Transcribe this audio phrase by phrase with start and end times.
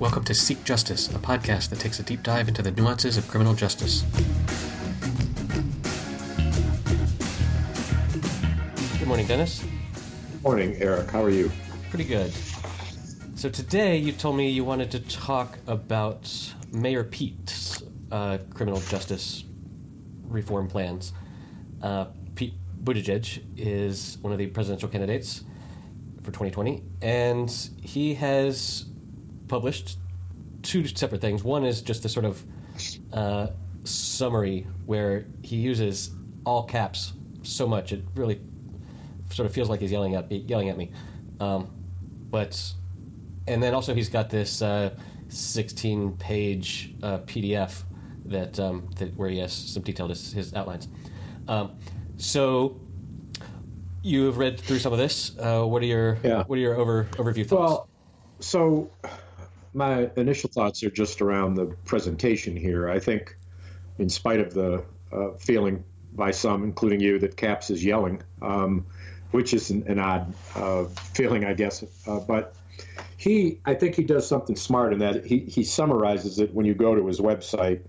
[0.00, 3.28] Welcome to Seek Justice, a podcast that takes a deep dive into the nuances of
[3.28, 4.00] criminal justice.
[8.98, 9.60] Good morning, Dennis.
[9.60, 11.10] Good Morning, Eric.
[11.10, 11.52] How are you?
[11.90, 12.32] Pretty good.
[13.34, 19.44] So today you told me you wanted to talk about Mayor Pete's uh, criminal justice
[20.22, 21.12] reform plans.
[21.82, 25.44] Uh, Pete Buttigieg is one of the presidential candidates
[26.22, 27.50] for 2020, and
[27.82, 28.86] he has
[29.50, 29.98] published
[30.62, 31.42] two separate things.
[31.44, 32.44] One is just a sort of
[33.12, 33.48] uh,
[33.84, 36.10] summary where he uses
[36.46, 38.40] all caps so much it really
[39.30, 40.90] sort of feels like he's yelling at me, yelling at me.
[41.40, 41.68] Um,
[42.30, 42.62] but
[43.48, 44.90] and then also he's got this uh,
[45.28, 47.82] 16 page uh, PDF
[48.26, 50.86] that, um, that where he has some detailed his, his outlines.
[51.48, 51.72] Um,
[52.18, 52.78] so
[54.02, 55.36] you have read through some of this.
[55.38, 56.44] Uh, what are your Yeah.
[56.44, 57.72] what are your over overview thoughts?
[57.72, 57.88] Well,
[58.40, 58.90] so
[59.72, 62.88] my initial thoughts are just around the presentation here.
[62.88, 63.36] I think,
[63.98, 68.86] in spite of the uh, feeling by some, including you, that Caps is yelling, um,
[69.30, 71.84] which is an, an odd uh, feeling, I guess.
[72.06, 72.54] Uh, but
[73.16, 76.74] he, I think he does something smart in that he, he summarizes it when you
[76.74, 77.82] go to his website.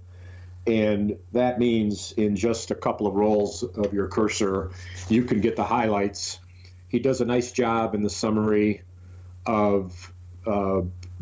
[0.68, 4.72] And that means in just a couple of rolls of your cursor,
[5.10, 6.40] you can get the highlights.
[6.88, 8.84] He does a nice job in the summary
[9.46, 10.14] of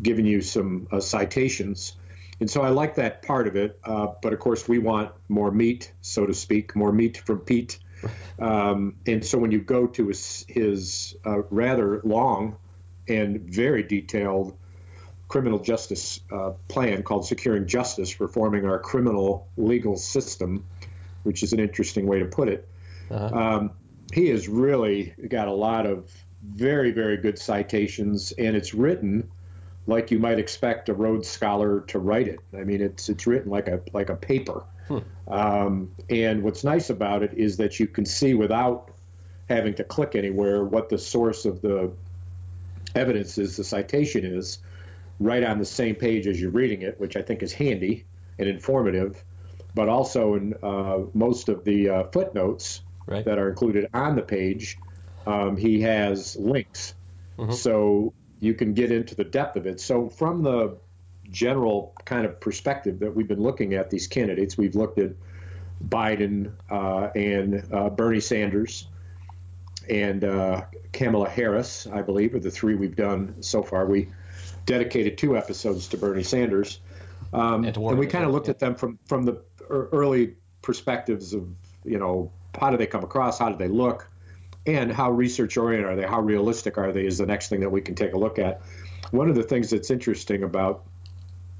[0.02, 1.96] giving you some uh, citations.
[2.40, 3.78] And so I like that part of it.
[3.84, 7.78] Uh, but of course, we want more meat, so to speak, more meat from Pete.
[8.38, 12.56] Um, and so when you go to his, his uh, rather long
[13.06, 14.56] and very detailed
[15.28, 20.64] criminal justice uh, plan called Securing Justice, Reforming Our Criminal Legal System,
[21.24, 22.66] which is an interesting way to put it,
[23.10, 23.26] Uh-huh.
[23.38, 23.70] um,
[24.14, 26.10] he has really got a lot of
[26.42, 29.28] very, very good citations, and it's written
[29.90, 32.40] like you might expect a Rhodes Scholar to write it.
[32.54, 34.64] I mean, it's it's written like a like a paper.
[35.28, 38.90] Um, and what's nice about it is that you can see without
[39.48, 41.92] having to click anywhere what the source of the
[42.94, 44.58] evidence is, the citation is,
[45.20, 48.04] right on the same page as you're reading it, which I think is handy
[48.38, 49.22] and informative.
[49.74, 53.24] But also in uh, most of the uh, footnotes Right.
[53.24, 54.78] that are included on the page,
[55.26, 56.94] um, he has links.
[57.52, 59.80] So you can get into the depth of it.
[59.80, 60.76] So, from the
[61.30, 65.12] general kind of perspective that we've been looking at these candidates, we've looked at
[65.86, 68.88] Biden uh, and uh, Bernie Sanders
[69.88, 70.62] and uh,
[70.92, 73.86] Kamala Harris, I believe, are the three we've done so far.
[73.86, 74.08] We
[74.66, 76.80] dedicated two episodes to Bernie Sanders.
[77.32, 81.48] Um, And Warren we kind of looked at them from, from the early perspectives of,
[81.84, 83.38] you know, how do they come across?
[83.38, 84.08] How do they look?
[84.66, 86.06] And how research oriented are they?
[86.06, 87.06] How realistic are they?
[87.06, 88.60] Is the next thing that we can take a look at.
[89.10, 90.84] One of the things that's interesting about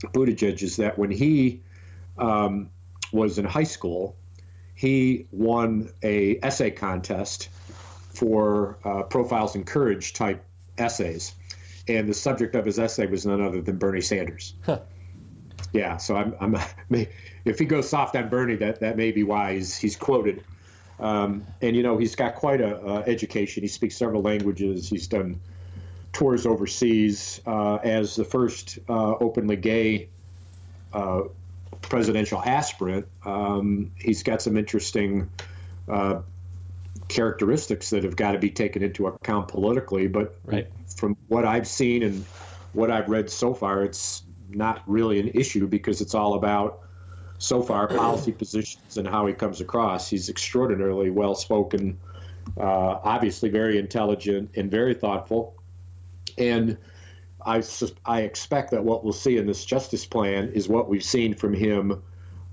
[0.00, 1.62] Buttigieg is that when he
[2.18, 2.70] um,
[3.12, 4.16] was in high school,
[4.74, 7.48] he won a essay contest
[8.14, 10.44] for uh, profiles in courage type
[10.78, 11.34] essays,
[11.88, 14.54] and the subject of his essay was none other than Bernie Sanders.
[15.72, 16.56] Yeah, so I'm, I'm
[17.44, 20.44] if he goes soft on Bernie, that that may be why he's he's quoted.
[21.00, 23.62] Um, and you know he's got quite a uh, education.
[23.62, 24.88] He speaks several languages.
[24.88, 25.40] He's done
[26.12, 30.08] tours overseas uh, as the first uh, openly gay
[30.92, 31.22] uh,
[31.82, 33.06] presidential aspirant.
[33.24, 35.30] Um, he's got some interesting
[35.88, 36.20] uh,
[37.08, 40.08] characteristics that have got to be taken into account politically.
[40.08, 40.68] But Right.
[40.96, 42.24] from what I've seen and
[42.72, 46.80] what I've read so far, it's not really an issue because it's all about
[47.40, 50.08] so far policy positions and how he comes across.
[50.08, 51.98] He's extraordinarily well spoken,
[52.56, 52.62] uh,
[53.02, 55.56] obviously very intelligent and very thoughtful.
[56.38, 56.78] And
[57.44, 57.62] I,
[58.04, 61.54] I expect that what we'll see in this justice plan is what we've seen from
[61.54, 62.02] him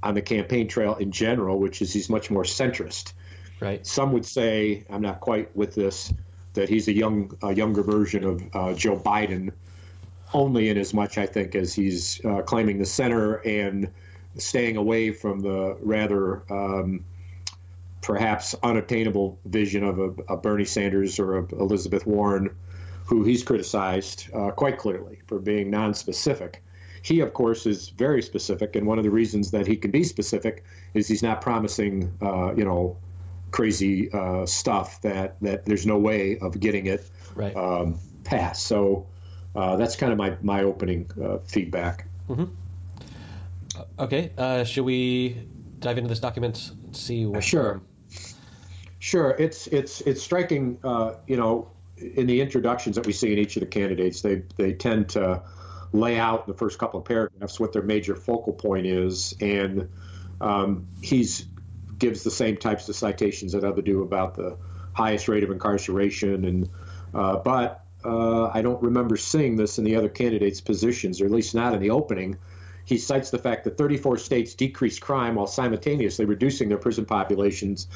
[0.02, 3.14] on the campaign trail in general, which is he's much more centrist.
[3.60, 3.86] right.
[3.86, 6.14] Some would say, I'm not quite with this,
[6.54, 9.52] that he's a young, a younger version of uh, Joe Biden,
[10.34, 13.92] only in as much, I think, as he's uh, claiming the center and
[14.38, 17.06] staying away from the rather um,
[18.02, 22.56] perhaps unattainable vision of a, a Bernie Sanders or a Elizabeth Warren,
[23.06, 26.64] who he's criticized uh, quite clearly for being non-specific.
[27.02, 30.04] He, of course, is very specific, and one of the reasons that he can be
[30.04, 30.64] specific
[30.94, 32.98] is he's not promising, uh, you know,
[33.52, 37.56] crazy uh, stuff that that there's no way of getting it Right.
[37.56, 38.66] um, passed.
[38.68, 39.06] So
[39.56, 42.08] uh, that's kind of my my opening uh, feedback.
[44.00, 44.32] Okay.
[44.38, 45.48] Uh, should we
[45.80, 47.44] dive into this document and see what?
[47.44, 47.82] Sure.
[49.00, 50.80] Sure, it's it's it's striking.
[50.84, 54.44] Uh, you know, in the introductions that we see in each of the candidates, they
[54.58, 55.44] they tend to
[55.94, 59.90] lay out in the first couple of paragraphs what their major focal point is, and
[60.42, 61.46] um, he's
[61.98, 64.58] gives the same types of citations that other do about the
[64.94, 66.70] highest rate of incarceration, and
[67.14, 71.32] uh, but uh, I don't remember seeing this in the other candidates' positions, or at
[71.32, 72.38] least not in the opening.
[72.88, 77.90] He cites the fact that 34 states decreased crime while simultaneously reducing their prison populations,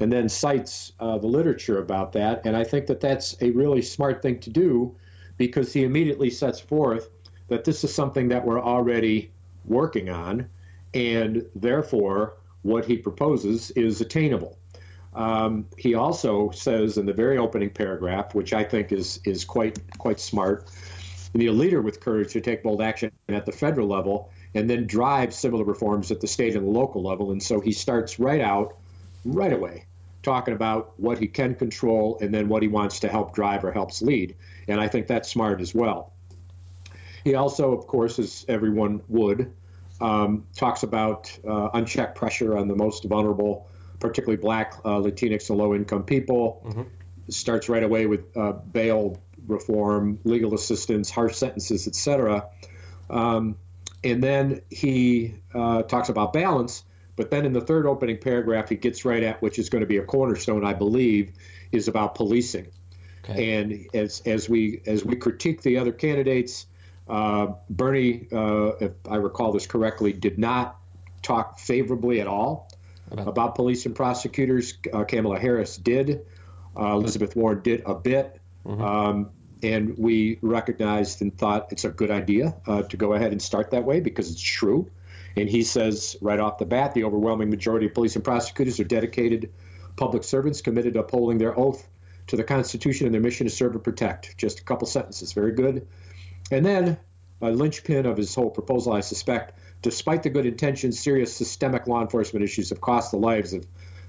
[0.00, 2.44] and then cites uh, the literature about that.
[2.44, 4.96] And I think that that's a really smart thing to do
[5.38, 7.08] because he immediately sets forth
[7.46, 9.30] that this is something that we're already
[9.64, 10.48] working on,
[10.92, 14.58] and therefore what he proposes is attainable.
[15.14, 19.78] Um, he also says in the very opening paragraph, which I think is is quite
[19.98, 20.68] quite smart,
[21.32, 24.68] "You need a leader with courage to take bold action at the federal level and
[24.68, 28.18] then drive similar reforms at the state and the local level." And so he starts
[28.18, 28.76] right out,
[29.24, 29.86] right away,
[30.22, 33.72] talking about what he can control and then what he wants to help drive or
[33.72, 34.36] helps lead.
[34.68, 36.12] And I think that's smart as well.
[37.24, 39.52] He also, of course, as everyone would,
[40.00, 43.68] um, talks about uh, unchecked pressure on the most vulnerable,
[44.00, 46.62] particularly black, uh, Latinx, and low income people.
[46.66, 46.82] Mm-hmm.
[47.28, 52.48] Starts right away with uh, bail reform, legal assistance, harsh sentences, etc.
[53.10, 53.56] Um,
[54.04, 56.84] and then he uh, talks about balance.
[57.14, 59.86] But then in the third opening paragraph, he gets right at which is going to
[59.86, 61.32] be a cornerstone, I believe,
[61.70, 62.68] is about policing.
[63.24, 63.56] Okay.
[63.56, 66.66] And as, as we as we critique the other candidates,
[67.08, 70.76] uh, Bernie, uh, if I recall this correctly, did not
[71.22, 72.68] talk favorably at all
[73.10, 74.74] about, about police and prosecutors.
[74.92, 76.26] Uh, Kamala Harris did.
[76.76, 78.40] Uh, Elizabeth Warren did a bit.
[78.66, 78.82] Mm-hmm.
[78.82, 79.30] Um,
[79.62, 83.70] and we recognized and thought it's a good idea uh, to go ahead and start
[83.70, 84.90] that way because it's true.
[85.36, 88.84] And he says right off the bat the overwhelming majority of police and prosecutors are
[88.84, 89.52] dedicated
[89.96, 91.86] public servants committed to upholding their oath
[92.28, 94.36] to the Constitution and their mission to serve and protect.
[94.38, 95.32] Just a couple sentences.
[95.32, 95.86] Very good.
[96.50, 96.98] And then
[97.40, 102.00] a linchpin of his whole proposal, I suspect, despite the good intentions, serious systemic law
[102.00, 103.66] enforcement issues have cost the lives of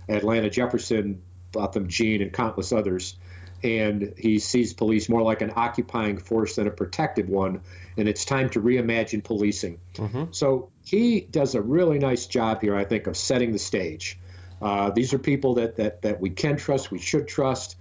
[0.08, 1.22] Atatiana Jefferson,
[1.52, 3.16] Botham Jean, and countless others.
[3.64, 7.62] And he sees police more like an occupying force than a protective one.
[7.98, 9.80] And it's time to reimagine policing.
[9.96, 10.24] Mm-hmm.
[10.32, 14.20] So he does a really nice job here, I think, of setting the stage.
[14.62, 17.76] Uh, these are people that, that, that we can trust, we should trust.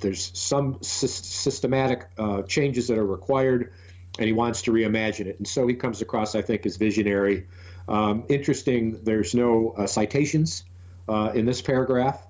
[0.00, 3.72] There's some sy- systematic uh, changes that are required
[4.18, 5.38] and he wants to reimagine it.
[5.38, 7.46] And so he comes across, I think, as visionary.
[7.88, 10.64] Um, interesting, there's no uh, citations
[11.08, 12.20] uh, in this paragraph.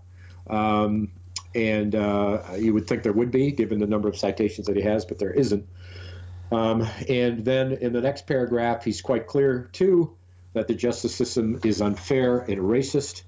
[0.48, 1.10] Um,
[1.58, 4.82] and uh, you would think there would be, given the number of citations that he
[4.82, 5.66] has, but there isn't.
[6.52, 10.16] Um, and then in the next paragraph, he's quite clear, too,
[10.52, 13.22] that the justice system is unfair and racist.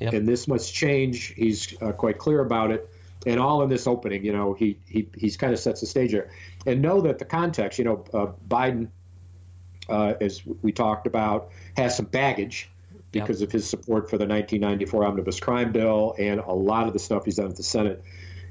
[0.00, 0.12] Yep.
[0.12, 1.34] And this must change.
[1.34, 2.88] He's uh, quite clear about it
[3.26, 6.12] and all in this opening, you know, he he he's kind of sets the stage
[6.12, 6.30] there,
[6.66, 8.88] and know that the context, you know, uh, Biden,
[9.88, 12.70] uh, as we talked about, has some baggage
[13.14, 13.48] because yep.
[13.48, 17.24] of his support for the 1994 omnibus crime bill and a lot of the stuff
[17.24, 18.02] he's done at the Senate.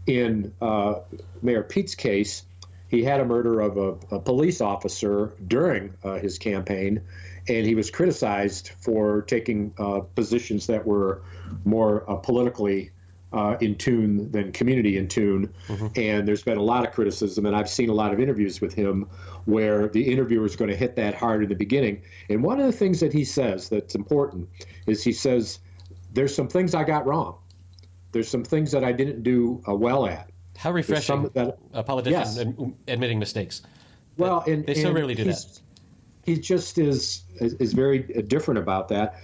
[0.08, 0.96] In uh,
[1.42, 2.44] Mayor Pete's case,
[2.88, 7.02] he had a murder of a, a police officer during uh, his campaign,
[7.48, 11.22] and he was criticized for taking uh, positions that were
[11.66, 12.92] more uh, politically
[13.34, 15.54] uh, in tune than community in tune.
[15.68, 15.88] Mm-hmm.
[15.96, 18.74] And there's been a lot of criticism, and I've seen a lot of interviews with
[18.74, 19.10] him
[19.46, 22.04] where the interviewer is going to hit that hard in the beginning.
[22.30, 24.48] And one of the things that he says that's important
[24.86, 25.60] is he says,
[26.14, 27.38] There's some things I got wrong.
[28.12, 30.30] There's some things that I didn't do uh, well at.
[30.56, 32.72] How refreshing that, a politician yes.
[32.88, 33.64] admitting mistakes.
[34.18, 35.60] Well, and, they so and rarely do that.
[36.24, 39.20] He just is, is, is very different about that,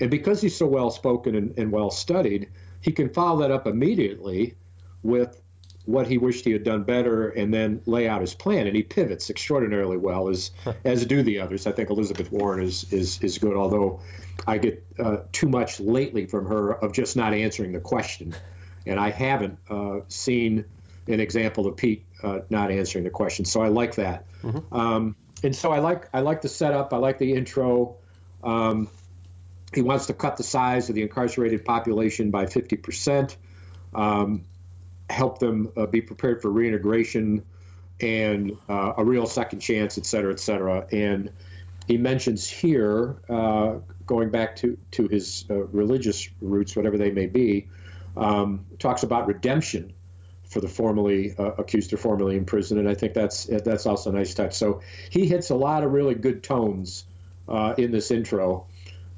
[0.00, 2.48] and because he's so well spoken and, and well studied,
[2.84, 4.54] he can follow that up immediately
[5.02, 5.40] with
[5.86, 8.66] what he wished he had done better and then lay out his plan.
[8.66, 10.50] And he pivots extraordinarily well as
[10.84, 11.66] as do the others.
[11.66, 14.00] I think elizabeth warren is is is good although
[14.46, 18.34] i get uh, too much lately from her of just not answering the question.
[18.86, 20.66] And i haven't uh, seen
[21.08, 23.46] an example of pete uh, not answering the question.
[23.46, 24.26] So i like that.
[24.42, 24.76] Mm-hmm.
[24.76, 26.92] um, and so i like i like the setup.
[26.92, 27.96] I like the intro.
[28.42, 28.88] Um,
[29.74, 33.36] he wants to cut the size of the incarcerated population by 50%,
[33.94, 34.44] um,
[35.08, 37.44] help them uh, be prepared for reintegration
[38.00, 40.86] and uh, a real second chance, et cetera, et cetera.
[40.90, 41.30] And
[41.86, 43.76] he mentions here, uh,
[44.06, 47.68] going back to, to his uh, religious roots, whatever they may be,
[48.16, 49.92] um, talks about redemption
[50.48, 52.80] for the formerly uh, accused or formerly imprisoned.
[52.80, 54.54] And I think that's, that's also a nice touch.
[54.54, 57.04] So he hits a lot of really good tones
[57.48, 58.66] uh, in this intro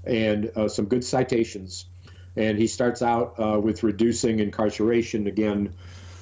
[0.07, 1.87] and uh, some good citations.
[2.37, 5.75] And he starts out uh, with reducing incarceration again,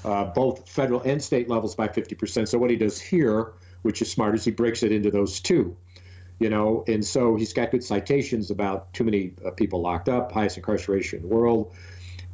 [0.05, 2.47] uh, both federal and state levels by 50%.
[2.49, 5.77] So what he does here, which is smart, is he breaks it into those two.
[6.41, 10.33] You know, and so he's got good citations about too many uh, people locked up,
[10.33, 11.73] highest incarceration in the world,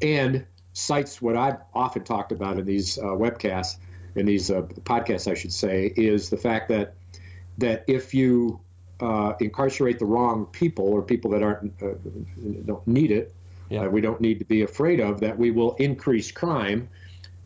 [0.00, 3.76] and cites what I've often talked about in these uh, webcasts,
[4.14, 6.94] in these uh, podcasts, I should say, is the fact that
[7.58, 8.60] that if you
[9.00, 11.94] uh, incarcerate the wrong people or people that aren't uh,
[12.64, 13.34] don't need it,
[13.68, 13.86] yeah.
[13.86, 16.88] we don't need to be afraid of that we will increase crime.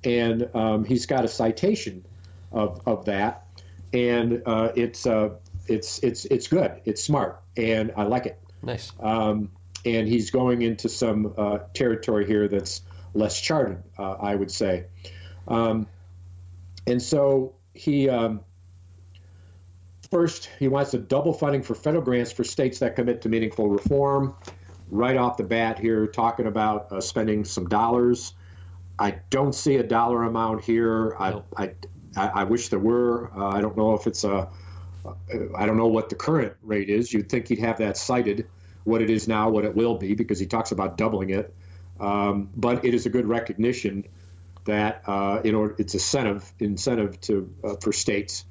[0.04, 2.04] And um, he's got a citation
[2.52, 3.46] of, of that,
[3.92, 5.30] and uh, it's uh,
[5.66, 6.80] it's it's it's good.
[6.84, 8.38] It's smart, and I like it.
[8.62, 8.92] Nice.
[9.00, 9.50] Um,
[9.84, 12.82] and he's going into some uh, territory here that's
[13.12, 14.86] less charted, uh, I would say.
[15.46, 15.86] Um,
[16.86, 18.40] and so he um,
[20.14, 23.68] first he wants a double funding for federal grants for states that commit to meaningful
[23.68, 24.32] reform.
[24.88, 28.32] Right off the bat here, talking about uh, spending some dollars.
[28.96, 31.16] I don't see a dollar amount here.
[31.18, 31.42] I.
[31.56, 31.72] I,
[32.16, 33.28] I, I, wish there were.
[33.36, 34.48] Uh, I don't know if it's a.
[35.58, 37.12] I don't know what the current rate is.
[37.12, 38.46] You'd think he'd have that cited,
[38.84, 41.52] what it is now, what it will be, because he talks about doubling it.
[41.98, 44.04] Um, but it is a good recognition
[44.64, 48.44] that uh, in order, it's incentive incentive to uh, for states.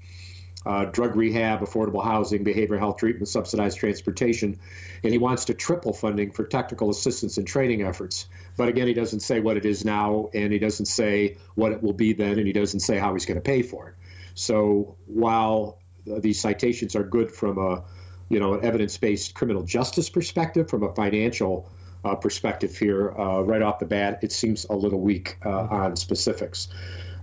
[0.65, 4.59] Uh, drug rehab, affordable housing, behavioral health treatment, subsidized transportation,
[5.03, 8.27] and he wants to triple funding for technical assistance and training efforts.
[8.55, 11.83] But again, he doesn't say what it is now, and he doesn't say what it
[11.83, 13.95] will be then, and he doesn't say how he's going to pay for it.
[14.35, 17.83] So while these citations are good from a
[18.29, 21.69] you know an evidence-based criminal justice perspective, from a financial
[22.03, 24.19] uh, perspective here uh, right off the bat.
[24.23, 26.67] It seems a little weak uh, on specifics.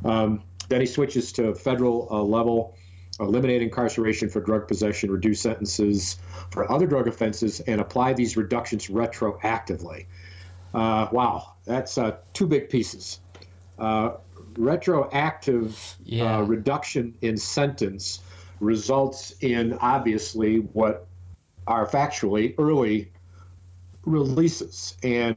[0.05, 2.77] Um, then he switches to federal uh, level,
[3.21, 6.19] eliminate incarceration for drug possession, reduce sentences
[6.50, 10.07] for other drug offenses, and apply these reductions retroactively.
[10.73, 13.21] Uh, wow, that's uh, two big pieces.
[14.57, 16.45] retroactive yeah.
[16.47, 18.21] reduction in sentence
[18.61, 21.07] results in obviously what
[21.67, 23.11] are factually early
[24.05, 24.97] releases.
[25.03, 25.37] And,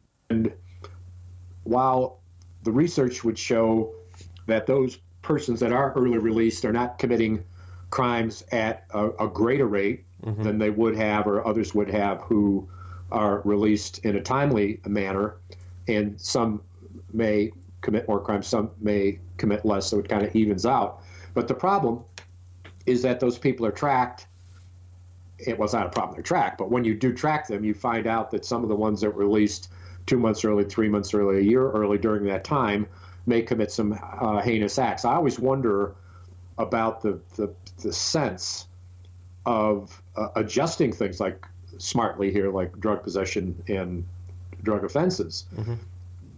[1.63, 2.19] while
[2.63, 3.93] the research would show
[4.47, 7.43] that those persons that are early released are not committing
[7.93, 10.41] crimes at a, a greater rate mm-hmm.
[10.41, 12.67] than they would have or others would have who
[13.11, 15.35] are released in a timely manner,
[15.87, 16.59] and some
[17.13, 21.03] may commit more crimes, some may commit less, so it kind of evens out.
[21.35, 22.03] But the problem
[22.87, 24.25] is that those people are tracked
[25.37, 28.07] it was not a problem to track, but when you do track them, you find
[28.07, 29.69] out that some of the ones that were released
[30.07, 32.87] two months early, three months early, a year early during that time
[33.25, 35.05] may commit some uh, heinous acts.
[35.05, 35.95] I always wonder
[36.57, 38.67] about the, the, the sense
[39.45, 41.45] of uh, adjusting things like
[41.77, 44.05] smartly here, like drug possession and
[44.63, 45.75] drug offenses, mm-hmm.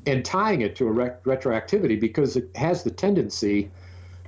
[0.06, 3.70] and tying it to a re- retroactivity because it has the tendency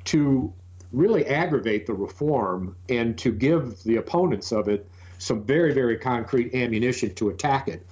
[0.05, 0.53] to
[0.93, 6.53] really aggravate the reform and to give the opponents of it some very, very concrete
[6.53, 7.85] ammunition to attack it,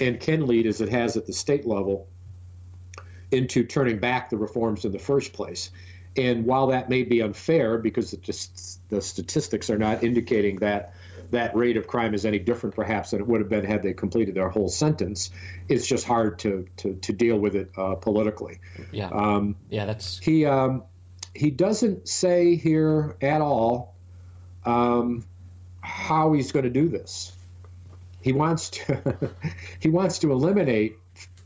[0.00, 2.08] and can lead, as it has at the state level,
[3.30, 5.70] into turning back the reforms in the first place.
[6.16, 10.94] And while that may be unfair because just, the statistics are not indicating that
[11.30, 13.94] that rate of crime is any different perhaps than it would have been had they
[13.94, 15.30] completed their whole sentence,
[15.68, 18.60] it's just hard to, to, to deal with it uh, politically.
[18.92, 19.08] Yeah.
[19.08, 20.18] Um, yeah, that's.
[20.18, 20.46] He.
[20.46, 20.84] Um,
[21.34, 23.94] he doesn't say here at all
[24.64, 25.24] um,
[25.80, 27.32] how he's going to do this.
[28.20, 29.30] He wants to
[29.80, 30.96] he wants to eliminate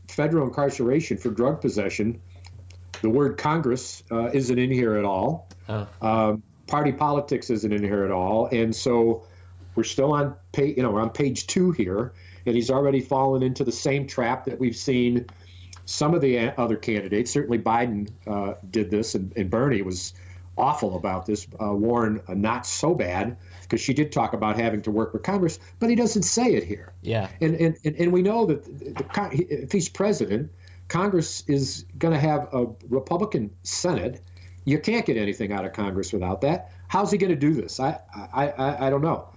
[0.07, 2.21] federal incarceration for drug possession.
[3.01, 5.47] The word Congress uh, isn't in here at all.
[5.67, 5.87] Oh.
[6.01, 9.23] Um, party politics isn't in here at all, and so
[9.75, 12.13] we're still on page you know we're on page two here,
[12.45, 15.25] and he's already fallen into the same trap that we've seen
[15.89, 20.13] some of the other candidates, certainly Biden uh, did this, and, and, Bernie was
[20.55, 21.47] awful about this.
[21.59, 25.23] Uh, Warren, uh, not so bad, because she did talk about having to work with
[25.23, 26.93] Congress, but he doesn't say it here.
[27.01, 27.29] Yeah.
[27.41, 30.51] And and, and, and we know that the, if he's president,
[30.89, 34.21] Congress is going to have a Republican Senate.
[34.65, 36.71] You can't get anything out of Congress without that.
[36.87, 37.79] How's he going to do this?
[37.79, 37.99] I,
[38.33, 39.29] I, I, I, don't know.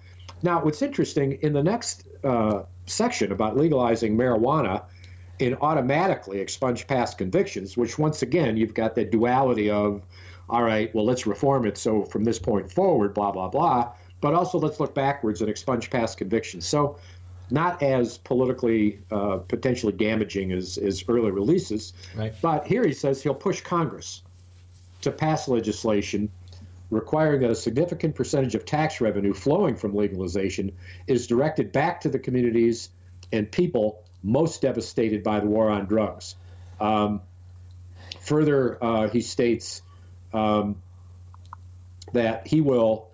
[0.43, 4.83] Now, what's interesting in the next uh, section about legalizing marijuana,
[5.41, 10.03] and automatically expunge past convictions, which once again, you've got that duality of,
[10.49, 14.35] all right, well, let's reform it so from this point forward, blah, blah, blah, but
[14.35, 16.67] also let's look backwards and expunge past convictions.
[16.67, 16.99] So,
[17.53, 22.35] not as politically uh, potentially damaging as, as early releases, right.
[22.41, 24.23] but here he says he'll push Congress
[25.03, 26.31] to pass legislation
[26.91, 30.73] requiring that a significant percentage of tax revenue flowing from legalization
[31.07, 32.91] is directed back to the communities
[33.33, 36.37] and people most devastated by the war on drugs.
[36.81, 37.23] Um,
[38.21, 39.83] further, uh, he states
[40.35, 40.83] um,
[42.13, 43.09] that he will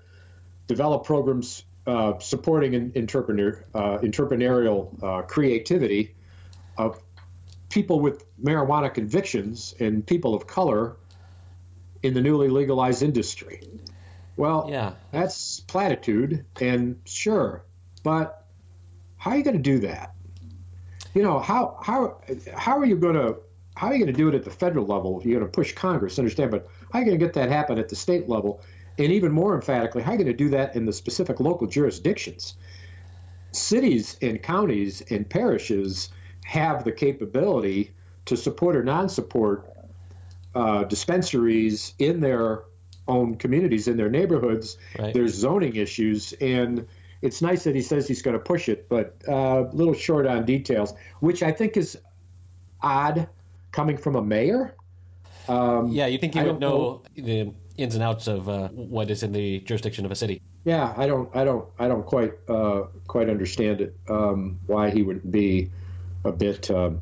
[0.66, 6.14] develop programs uh, supporting in, entrepreneur, uh, entrepreneurial uh, creativity
[6.76, 7.00] of
[7.71, 10.97] people with marijuana convictions and people of color
[12.02, 13.62] in the newly legalized industry.
[14.37, 17.64] Well, yeah, that's platitude, and sure,
[18.04, 18.45] but
[19.16, 20.14] how are you going to do that?
[21.14, 22.21] You know how how
[22.54, 23.37] how are you going to
[23.75, 25.23] how are you going to do it at the federal level?
[25.25, 27.78] You're going to push Congress, understand, but how are you going to get that happen
[27.78, 28.61] at the state level?
[28.99, 31.69] And even more emphatically, how are you going to do that in the specific local
[31.69, 32.57] jurisdictions?
[33.52, 36.11] Cities and counties and parishes
[36.45, 37.93] have the capability
[38.26, 39.73] to support or non-support
[40.55, 42.64] uh, dispensaries in their
[43.07, 44.76] own communities, in their neighborhoods.
[44.99, 45.14] Right.
[45.14, 46.87] There's zoning issues, and
[47.23, 50.26] it's nice that he says he's going to push it, but uh, a little short
[50.26, 51.99] on details, which I think is
[52.83, 53.28] odd
[53.73, 54.75] coming from a mayor.
[55.49, 59.11] Um, yeah, you think he would know, know, the ins and outs of uh, what
[59.11, 60.42] is in the jurisdiction of a city?
[60.64, 63.97] Yeah, I don't, I don't, I don't quite, uh, quite understand it.
[64.08, 65.70] Um, why he would be
[66.25, 67.00] a bit, um,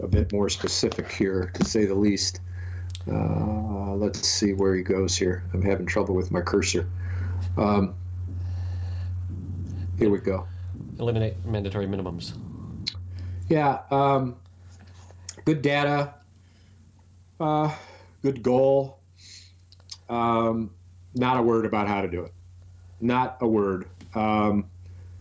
[0.00, 2.40] a bit more specific here, to say the least.
[3.08, 5.44] Uh, let's see where he goes here.
[5.52, 6.88] I'm having trouble with my cursor.
[7.56, 7.94] Um,
[9.98, 10.46] here we go.
[10.98, 12.32] Eliminate mandatory minimums.
[13.48, 14.36] Yeah, um,
[15.44, 16.14] good data,
[17.38, 17.72] uh,
[18.22, 19.00] good goal.
[20.08, 20.70] Um,
[21.14, 22.32] not a word about how to do it.
[23.00, 23.86] Not a word.
[24.14, 24.70] Um,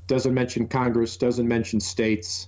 [0.08, 1.18] doesn't mention Congress.
[1.18, 2.48] Doesn't mention states.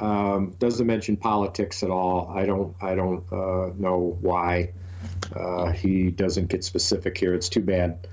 [0.00, 2.32] Um, doesn't mention politics at all.
[2.34, 2.74] I don't.
[2.80, 4.72] I don't uh, know why
[5.34, 7.34] uh, he doesn't get specific here.
[7.34, 8.06] It's too bad.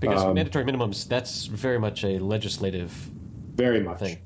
[0.00, 1.08] Because um, mandatory minimums.
[1.08, 2.90] That's very much a legislative.
[3.54, 3.98] Very much.
[4.00, 4.18] Thing.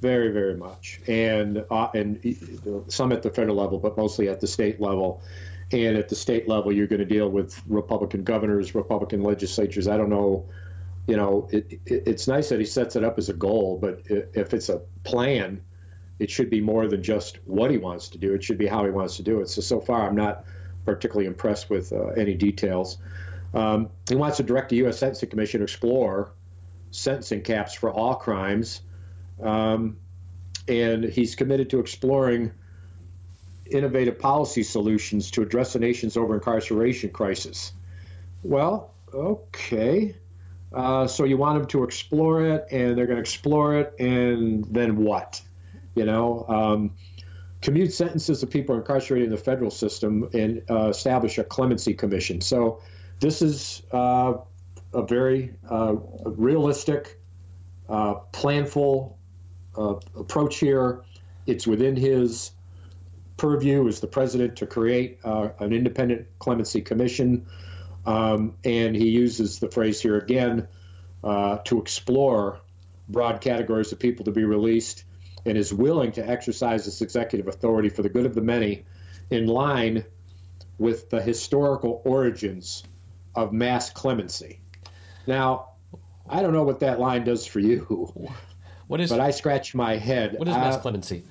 [0.00, 4.46] Very, very much, and uh, and some at the federal level, but mostly at the
[4.46, 5.22] state level.
[5.72, 9.88] And at the state level, you're going to deal with Republican governors, Republican legislatures.
[9.88, 10.48] I don't know,
[11.08, 14.02] you know, it, it, it's nice that he sets it up as a goal, but
[14.06, 15.60] if it's a plan,
[16.18, 18.32] it should be more than just what he wants to do.
[18.34, 19.48] It should be how he wants to do it.
[19.48, 20.44] So so far, I'm not
[20.84, 22.98] particularly impressed with uh, any details.
[23.52, 24.98] Um, he wants to direct the U.S.
[24.98, 26.32] Sentencing Commission to explore
[26.92, 28.82] sentencing caps for all crimes
[29.42, 29.98] um,
[30.68, 32.52] and he's committed to exploring
[33.70, 37.72] innovative policy solutions to address the nation's over incarceration crisis.
[38.42, 40.14] Well, okay.
[40.72, 44.64] Uh, so you want them to explore it, and they're going to explore it, and
[44.66, 45.40] then what?
[45.94, 46.94] You know, um,
[47.62, 52.40] commute sentences of people incarcerated in the federal system and uh, establish a clemency commission.
[52.40, 52.80] So
[53.20, 54.34] this is uh,
[54.92, 57.18] a very uh, realistic,
[57.88, 59.14] uh, planful
[59.76, 61.02] uh, approach here.
[61.46, 62.50] It's within his
[63.36, 67.46] purview as the president to create uh, an independent clemency commission.
[68.04, 70.68] Um, and he uses the phrase here again
[71.24, 72.60] uh, to explore
[73.08, 75.04] broad categories of people to be released
[75.44, 78.84] and is willing to exercise this executive authority for the good of the many
[79.30, 80.04] in line
[80.78, 82.84] with the historical origins
[83.34, 84.60] of mass clemency.
[85.26, 85.70] Now,
[86.28, 88.12] I don't know what that line does for you.
[88.86, 89.10] What is?
[89.10, 90.36] But I scratch my head.
[90.38, 91.24] What is mass uh, clemency?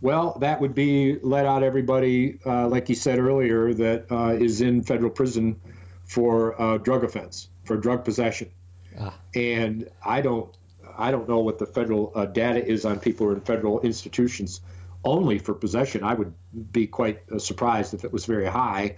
[0.00, 4.60] Well, that would be let out everybody, uh, like you said earlier, that uh, is
[4.60, 5.60] in federal prison
[6.04, 8.50] for uh, drug offense, for drug possession.
[8.98, 9.14] Ah.
[9.34, 10.54] And I don't,
[10.96, 13.80] I don't know what the federal uh, data is on people who are in federal
[13.80, 14.60] institutions
[15.04, 16.02] only for possession.
[16.02, 16.34] I would
[16.72, 18.96] be quite uh, surprised if it was very high.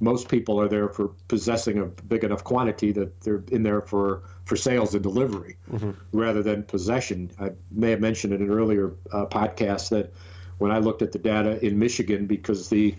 [0.00, 4.22] Most people are there for possessing a big enough quantity that they're in there for
[4.44, 5.90] for sales and delivery mm-hmm.
[6.12, 7.30] rather than possession.
[7.38, 10.12] I may have mentioned in an earlier uh, podcast that
[10.58, 12.94] when I looked at the data in Michigan, because the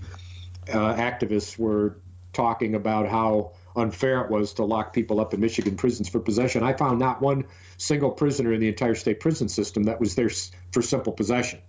[0.68, 1.98] uh, activists were
[2.34, 6.64] talking about how unfair it was to lock people up in Michigan prisons for possession,
[6.64, 7.46] I found not one
[7.78, 10.30] single prisoner in the entire state prison system that was there
[10.72, 11.60] for simple possession.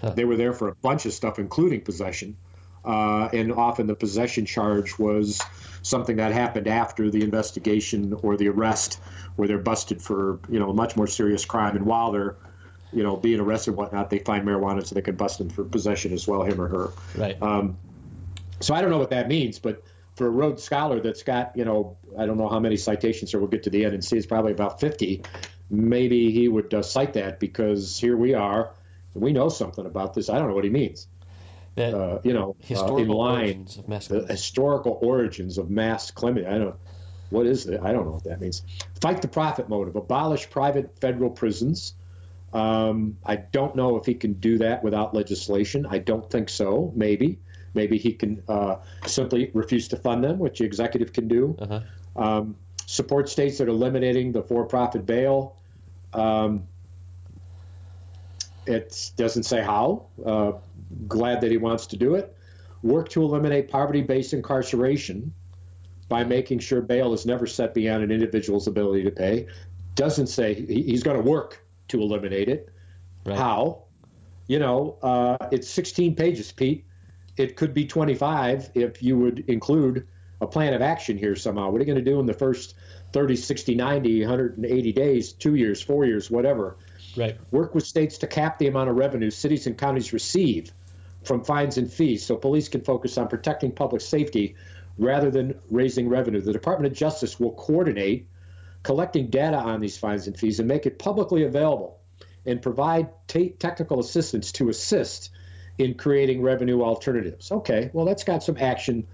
[0.00, 0.10] Huh.
[0.10, 2.36] They were there for a bunch of stuff, including possession.
[2.84, 5.42] Uh, and often the possession charge was
[5.82, 9.00] something that happened after the investigation or the arrest,
[9.34, 12.36] where they're busted for you know a much more serious crime, and while they're
[12.92, 15.64] you know being arrested and whatnot, they find marijuana so they can bust him for
[15.64, 16.92] possession as well, him or her.
[17.16, 17.40] Right.
[17.40, 17.78] Um,
[18.60, 19.82] so I don't know what that means, but
[20.14, 23.38] for a Rhodes Scholar that's got you know I don't know how many citations, or
[23.38, 25.22] we'll get to the end and see it's probably about fifty.
[25.68, 28.70] Maybe he would uh, cite that because here we are,
[29.14, 30.30] we know something about this.
[30.30, 31.08] I don't know what he means
[31.76, 36.48] that uh, you know uh, in line the historical origins of mass clemency.
[36.48, 36.76] I don't
[37.30, 37.80] what is it?
[37.82, 38.62] I don't know what that means.
[39.00, 39.96] Fight the profit motive.
[39.96, 41.94] Abolish private federal prisons.
[42.52, 45.86] Um, I don't know if he can do that without legislation.
[45.88, 46.92] I don't think so.
[46.94, 47.38] Maybe,
[47.76, 51.56] Maybe he can uh, simply refuse to fund them, which the executive can do.
[51.58, 51.80] Uh-huh.
[52.16, 52.56] Um,
[52.86, 55.56] support states that are eliminating the for-profit bail.
[56.14, 56.66] Um,
[58.66, 60.06] it doesn't say how.
[60.24, 60.52] Uh,
[61.06, 62.34] glad that he wants to do it.
[62.82, 65.34] Work to eliminate poverty-based incarceration
[66.08, 69.48] by making sure bail is never set beyond an individual's ability to pay.
[69.94, 72.68] Doesn't say he's going to work to eliminate it.
[73.24, 73.36] Right.
[73.36, 73.84] How?
[74.46, 76.84] You know, uh, it's 16 pages, Pete.
[77.36, 80.06] It could be 25 if you would include
[80.40, 81.70] a plan of action here somehow.
[81.70, 82.74] What are you going to do in the first
[83.12, 86.76] 30, 60, 90, 180 days, two years, four years, whatever?
[87.16, 87.38] Right.
[87.50, 90.72] Work with states to cap the amount of revenue cities and counties receive
[91.24, 94.54] from fines and fees so police can focus on protecting public safety
[94.98, 96.40] rather than raising revenue.
[96.40, 98.28] The Department of Justice will coordinate
[98.86, 101.98] collecting data on these fines and fees and make it publicly available
[102.46, 105.30] and provide t- technical assistance to assist
[105.76, 107.50] in creating revenue alternatives.
[107.50, 109.04] Okay, well, that's got some action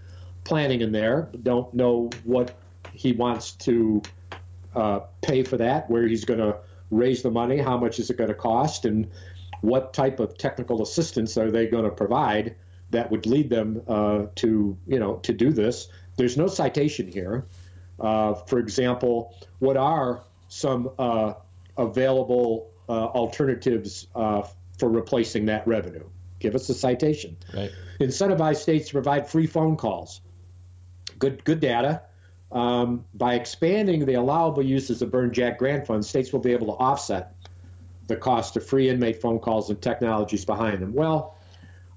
[0.45, 1.31] planning in there.
[1.43, 2.55] Don't know what
[2.93, 4.03] he wants to
[4.77, 6.59] uh, pay for that, where he's going to
[6.91, 9.11] raise the money, how much is it going to cost, and
[9.63, 12.57] what type of technical assistance are they going to provide
[12.91, 15.89] that would lead them uh, to, you know, to do this.
[16.17, 17.47] There's no citation here.
[17.99, 21.35] Uh, for example, what are some uh,
[21.77, 24.43] available uh, alternatives uh,
[24.79, 26.05] for replacing that revenue?
[26.39, 27.37] Give us a citation.
[27.55, 27.71] Right.
[28.01, 30.21] Incentivize states to provide free phone calls.
[31.19, 32.03] Good, good data.
[32.51, 36.67] Um, by expanding the allowable uses of Byrne JAG grant funds, states will be able
[36.67, 37.35] to offset
[38.09, 40.93] the cost of free inmate phone calls and technologies behind them.
[40.93, 41.39] Well,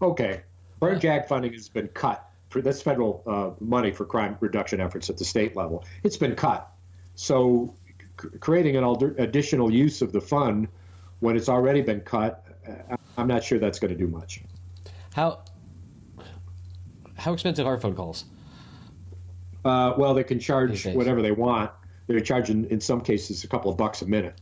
[0.01, 0.43] okay,
[0.79, 2.24] Byrne JAG funding has been cut.
[2.55, 5.83] For, that's federal uh, money for crime reduction efforts at the state level.
[6.03, 6.71] It's been cut.
[7.15, 7.75] So
[8.21, 10.69] c- creating an alder- additional use of the fund
[11.19, 14.41] when it's already been cut, uh, I'm not sure that's going to do much.
[15.13, 15.41] How
[17.17, 18.23] how expensive are phone calls?
[19.65, 21.71] Uh, well, they can charge whatever they want.
[22.07, 24.39] They're charging, in some cases, a couple of bucks a minute.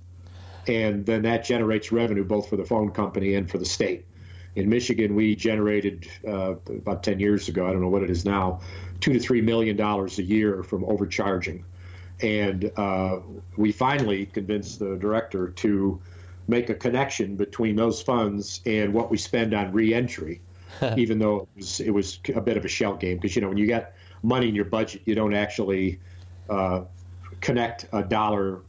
[0.67, 4.05] And then that generates revenue both for the phone company and for the state.
[4.55, 8.23] In Michigan, we generated uh, about 10 years ago, I don't know what it is
[8.23, 8.61] now,
[8.99, 11.65] two to three million dollars a year from overcharging.
[12.21, 13.19] And uh,
[13.57, 15.99] we finally convinced the director to
[16.47, 20.41] make a connection between those funds and what we spend on reentry,
[20.97, 23.17] even though it was, it was a bit of a shell game.
[23.17, 25.99] Because, you know, when you got money in your budget, you don't actually
[26.49, 26.81] uh,
[27.41, 28.61] connect a dollar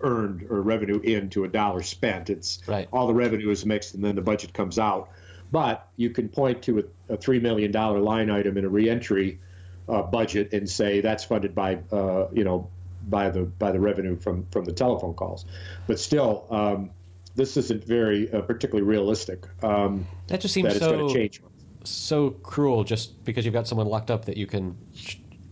[0.00, 2.30] earned or revenue into a dollar spent.
[2.30, 2.88] It's Right.
[2.92, 5.10] all the revenue is mixed and then the budget comes out.
[5.52, 9.40] But you can point to a, a $3 million line item in a reentry
[9.88, 12.68] uh, budget and say that's funded by, uh, you know,
[13.08, 15.44] by the by the revenue from, from the telephone calls.
[15.86, 16.90] But still, um,
[17.36, 21.40] this isn't very uh, particularly realistic um, That just seems going so change.
[21.84, 22.82] so cruel.
[22.82, 24.76] Just because you've got someone locked up that you can,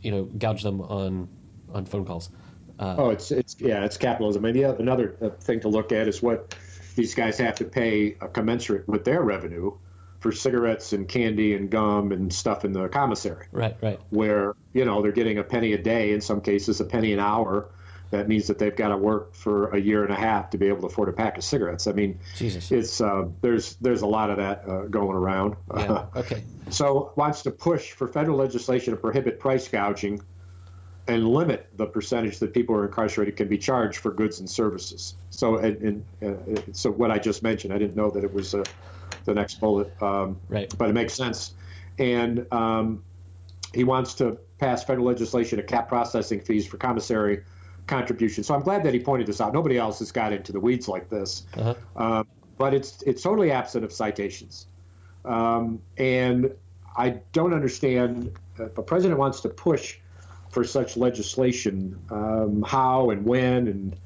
[0.03, 1.29] you know, gouge them on
[1.73, 2.31] on phone calls.
[2.79, 4.45] Uh, Oh, it's it's yeah, it's capitalism.
[4.45, 6.57] And the other, another uh, thing to look at is what
[6.97, 9.73] these guys have to pay a commensurate with their revenue
[10.25, 14.01] for cigarettes and candy and gum and stuff in the commissary, right, right.
[14.09, 17.19] where you know they're getting a penny a day, in some cases a penny an
[17.19, 17.69] hour.
[18.11, 20.69] That means that they've got to work for a year and a half to be
[20.69, 21.87] able to afford a pack of cigarettes.
[21.87, 22.73] I mean, Jesus.
[22.73, 25.57] it's uh, there's there's a lot of that uh, going around.
[25.77, 26.07] Yeah.
[26.17, 26.43] Okay.
[26.71, 30.23] so wants to push for federal legislation to prohibit price gouging
[31.07, 34.49] and limit the percentage that people who are incarcerated can be charged for goods and
[34.49, 35.17] services.
[35.29, 38.55] So, and, and uh, so what I just mentioned, I didn't know that it was
[38.55, 38.65] uh,
[39.25, 40.73] the next bullet, um, Right.
[40.77, 41.55] but it makes sense.
[41.99, 43.05] And um,
[43.73, 47.45] he wants to pass federal legislation to cap processing fees for commissary
[47.87, 48.47] contributions.
[48.47, 49.53] So I'm glad that he pointed this out.
[49.53, 51.75] Nobody else has got into the weeds like this, Uh-huh.
[51.97, 52.27] um,
[52.59, 54.67] but it's it's totally absent of citations.
[55.25, 56.53] Um, and
[56.97, 59.99] I don't understand if a president wants to push
[60.51, 63.97] for such legislation, um, how and when, and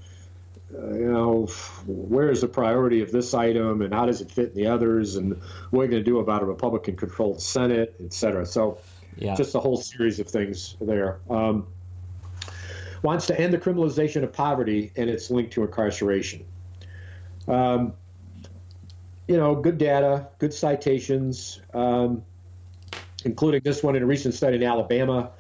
[0.75, 1.47] uh, you know,
[1.87, 5.17] where is the priority of this item, and how does it fit in the others,
[5.17, 8.45] and what are you going to do about a Republican-controlled Senate, et cetera.
[8.45, 8.79] So,
[9.17, 9.35] Yeah.
[9.35, 11.19] just a whole series of things there.
[11.29, 11.67] Um,
[13.03, 16.45] wants to end the criminalization of poverty and its link to incarceration.
[17.47, 17.95] Um,
[19.27, 22.23] you know, good data, good citations, um,
[23.25, 25.31] including this one in a recent study in Alabama.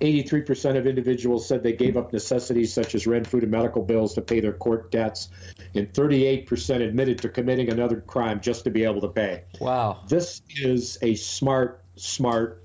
[0.00, 4.14] 83% of individuals said they gave up necessities such as rent, food, and medical bills
[4.14, 5.28] to pay their court debts,
[5.74, 9.44] and 38% admitted to committing another crime just to be able to pay.
[9.60, 10.00] Wow.
[10.08, 12.62] This is a smart, smart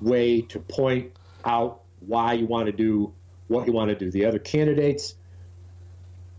[0.00, 1.12] way to point
[1.44, 3.12] out why you want to do
[3.48, 4.10] what you want to do.
[4.10, 5.14] The other candidates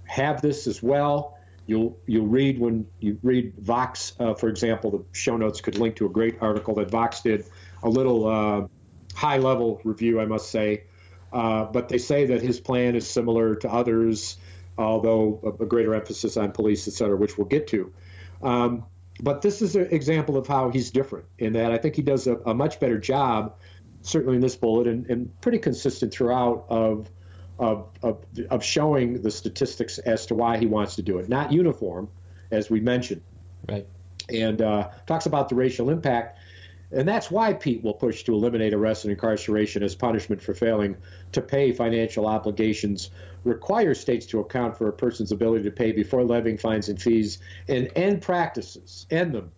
[0.05, 1.37] have this as well.
[1.65, 4.91] You'll you'll read when you read Vox, uh, for example.
[4.91, 7.45] The show notes could link to a great article that Vox did
[7.83, 8.67] a little uh,
[9.13, 10.83] high level review, I must say.
[11.31, 14.37] Uh, but they say that his plan is similar to others,
[14.77, 17.91] although a, a greater emphasis on police, et cetera, which we'll get to.
[18.41, 18.85] Um,
[19.19, 22.27] but this is an example of how he's different in that I think he does
[22.27, 23.55] a, a much better job,
[24.01, 27.09] certainly in this bullet, and, and pretty consistent throughout of,
[27.57, 31.29] of, of, of showing the statistics as to why he wants to do it.
[31.29, 32.09] Not uniform,
[32.51, 33.21] as we mentioned.
[33.67, 33.87] Right.
[34.29, 36.39] And uh, talks about the racial impact.
[36.93, 40.97] And that's why Pete will push to eliminate arrest and incarceration as punishment for failing
[41.31, 43.09] to pay financial obligations,
[43.43, 47.39] require states to account for a person's ability to pay before levying fines and fees,
[47.67, 49.51] and end practices, end them,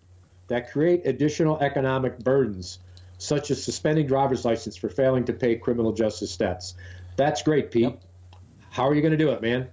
[0.48, 2.78] that create additional economic burdens,
[3.18, 6.74] such as suspending driver's license for failing to pay criminal justice debts.
[7.16, 7.82] That's great, Pete.
[7.82, 8.02] Yep.
[8.70, 9.68] How are you going to do it, man?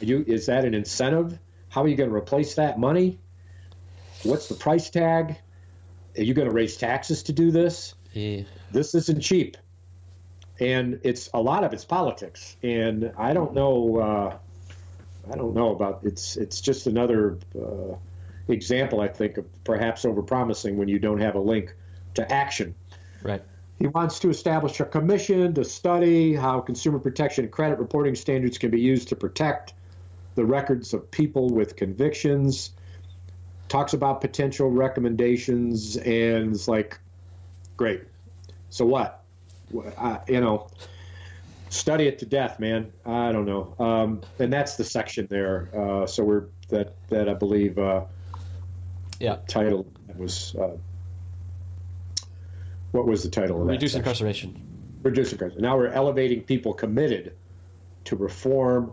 [0.00, 1.38] You, is that an incentive?
[1.68, 3.18] How are you going to replace that money?
[4.22, 5.36] What's the price tag?
[6.16, 7.94] Are you going to raise taxes to do this?
[8.12, 8.42] Yeah.
[8.70, 9.56] This isn't cheap,
[10.58, 12.56] and it's a lot of it's politics.
[12.62, 13.98] And I don't know.
[13.98, 14.38] Uh,
[15.30, 16.36] I don't know about it's.
[16.36, 17.96] It's just another uh,
[18.48, 21.74] example, I think, of perhaps overpromising when you don't have a link
[22.14, 22.74] to action.
[23.22, 23.42] Right.
[23.78, 28.58] He wants to establish a commission to study how consumer protection and credit reporting standards
[28.58, 29.72] can be used to protect
[30.34, 32.72] the records of people with convictions
[33.68, 36.98] talks about potential recommendations, and it's like,
[37.76, 38.02] great.
[38.70, 39.24] So what?
[39.98, 40.68] I, you know,
[41.68, 42.92] study it to death, man.
[43.04, 43.74] I don't know.
[43.78, 45.68] Um, and that's the section there.
[45.74, 47.78] Uh, so we're that that I believe.
[47.78, 48.04] Uh,
[49.20, 49.38] yeah.
[49.46, 50.54] Title was.
[50.54, 50.76] Uh,
[52.92, 53.72] what was the title of that?
[53.72, 54.98] Reduce incarceration.
[55.02, 55.62] Reduce incarceration.
[55.62, 57.34] Now we're elevating people committed
[58.04, 58.92] to reform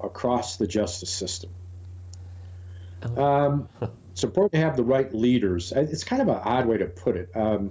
[0.00, 1.50] across the justice system.
[3.16, 3.68] Um,
[4.12, 5.72] it's important to have the right leaders.
[5.76, 7.30] It's kind of an odd way to put it.
[7.34, 7.70] Um,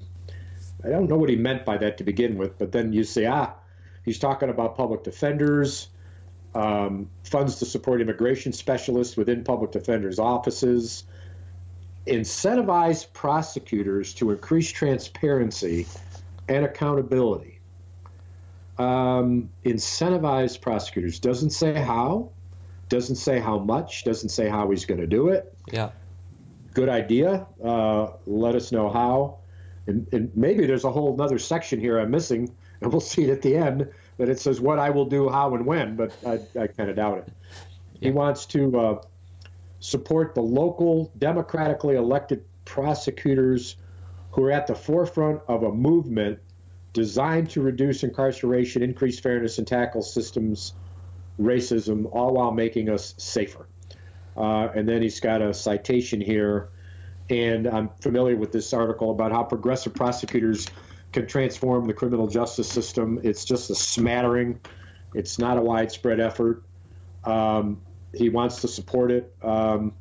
[0.84, 3.26] I don't know what he meant by that to begin with, but then you say,
[3.26, 3.54] ah,
[4.04, 5.88] he's talking about public defenders,
[6.54, 11.04] um, funds to support immigration specialists within public defenders' offices,
[12.06, 15.88] incentivize prosecutors to increase transparency
[16.48, 17.60] and accountability.
[18.78, 22.32] Um, incentivize prosecutors doesn't say how,
[22.90, 25.54] doesn't say how much, doesn't say how he's going to do it.
[25.72, 25.92] Yeah.
[26.74, 27.48] Good idea.
[27.64, 29.40] Uh, let us know how.
[29.88, 33.30] And, and, maybe there's a whole other section here I'm missing, and we'll see it
[33.30, 36.40] at the end that it says what I will do, how, and when, but I,
[36.60, 37.28] I kind of doubt it.
[38.00, 38.08] Yeah.
[38.08, 39.02] He wants to uh,
[39.80, 43.78] support the local democratically elected prosecutors
[44.32, 46.40] who are at the forefront of a movement
[46.94, 50.74] designed to reduce incarceration, increase fairness, and tackle systems
[51.40, 53.68] racism, all while making us safer.
[54.38, 56.70] Uh, and then he's got a citation here,
[57.30, 60.68] and I'm familiar with this article about how progressive prosecutors
[61.14, 63.20] can transform the criminal justice system.
[63.24, 64.60] It's just a smattering,
[65.14, 66.64] it's not a widespread effort.
[67.24, 67.82] Um,
[68.14, 69.34] he wants to support it.
[69.42, 69.94] Um,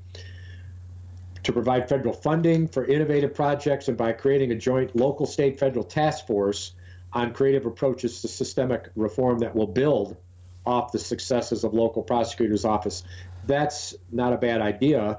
[1.44, 5.84] to provide federal funding for innovative projects and by creating a joint local, state, federal
[5.84, 6.72] task force
[7.12, 10.16] on creative approaches to systemic reform that will build
[10.66, 13.02] off the successes of local prosecutor's office.
[13.46, 15.18] That's not a bad idea.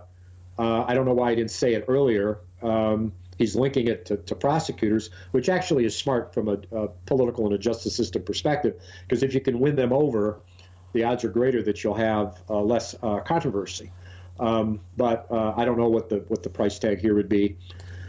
[0.58, 2.40] Uh, I don't know why I didn't say it earlier.
[2.62, 7.46] Um, he's linking it to, to, prosecutors, which actually is smart from a, a political
[7.46, 10.40] and a justice system perspective, because if you can win them over,
[10.94, 13.92] the odds are greater that you'll have uh, less uh, controversy.
[14.40, 17.58] Um, but uh, I don't know what the what the price tag here would be.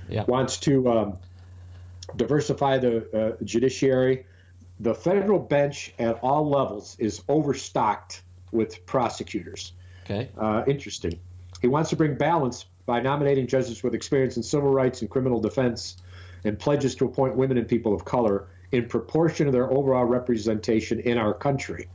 [0.09, 0.25] Yeah.
[0.25, 1.19] Wants to um,
[2.15, 4.27] diversify the uh, judiciary
[4.81, 9.73] the federal bench at all levels is overstocked with prosecutors.
[10.05, 10.31] Okay.
[10.39, 11.19] Uh, interesting.
[11.61, 15.41] He wants to bring balance by nominating judges with experience in civil rights and criminal
[15.41, 15.97] defense
[16.45, 21.01] and pledges to appoint women and people of color in proportion to their overall representation
[21.01, 21.89] in our country.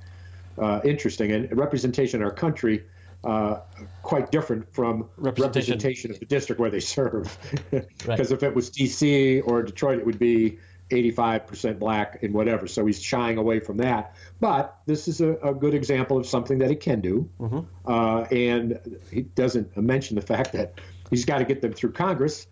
[0.57, 1.31] Uh, interesting.
[1.31, 2.83] And representation in our country,
[3.23, 3.59] uh,
[4.01, 5.73] quite different from representation.
[5.73, 6.11] representation.
[6.11, 7.37] of the district where they serve.
[7.69, 8.19] Because right.
[8.19, 9.41] if it was D.C.
[9.41, 10.59] or Detroit, it would be
[10.91, 12.67] 85% black and whatever.
[12.67, 14.15] So he's shying away from that.
[14.39, 17.29] But this is a, a good example of something that he can do.
[17.39, 17.91] Mm-hmm.
[17.91, 22.47] Uh, and he doesn't mention the fact that he's got to get them through Congress.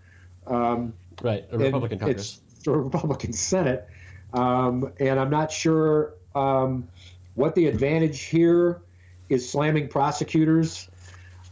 [0.47, 2.41] Um, right, a Republican Congress.
[2.58, 3.88] It's a Republican Senate.
[4.34, 6.88] Um, and I'm not sure um,
[7.36, 8.82] what the advantage here
[9.28, 10.89] is slamming prosecutors.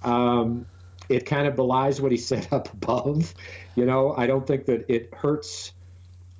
[0.03, 0.65] Um,
[1.09, 3.33] it kind of belies what he said up above.
[3.75, 5.73] You know, I don't think that it hurts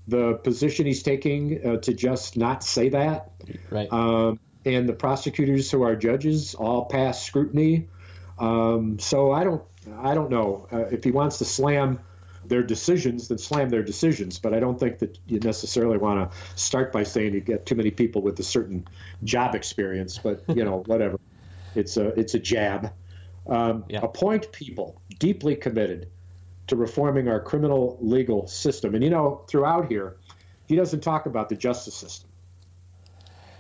[0.07, 3.31] the position he's taking uh, to just not say that.
[3.69, 3.91] Right.
[3.91, 7.87] Um, and the prosecutors who are judges all pass scrutiny.
[8.39, 9.63] Um, so I don't,
[9.99, 11.99] I don't know uh, if he wants to slam
[12.47, 14.39] their decisions then slam their decisions.
[14.39, 17.75] But I don't think that you necessarily want to start by saying you get too
[17.75, 18.87] many people with a certain
[19.23, 20.17] job experience.
[20.17, 21.19] But you know, whatever.
[21.75, 22.93] It's a it's a jab.
[23.47, 24.01] Um, Yeah.
[24.03, 26.09] Appoint people deeply committed
[26.67, 28.93] to reforming our criminal legal system.
[28.95, 30.17] And you know, throughout here,
[30.67, 32.29] he doesn't talk about the justice system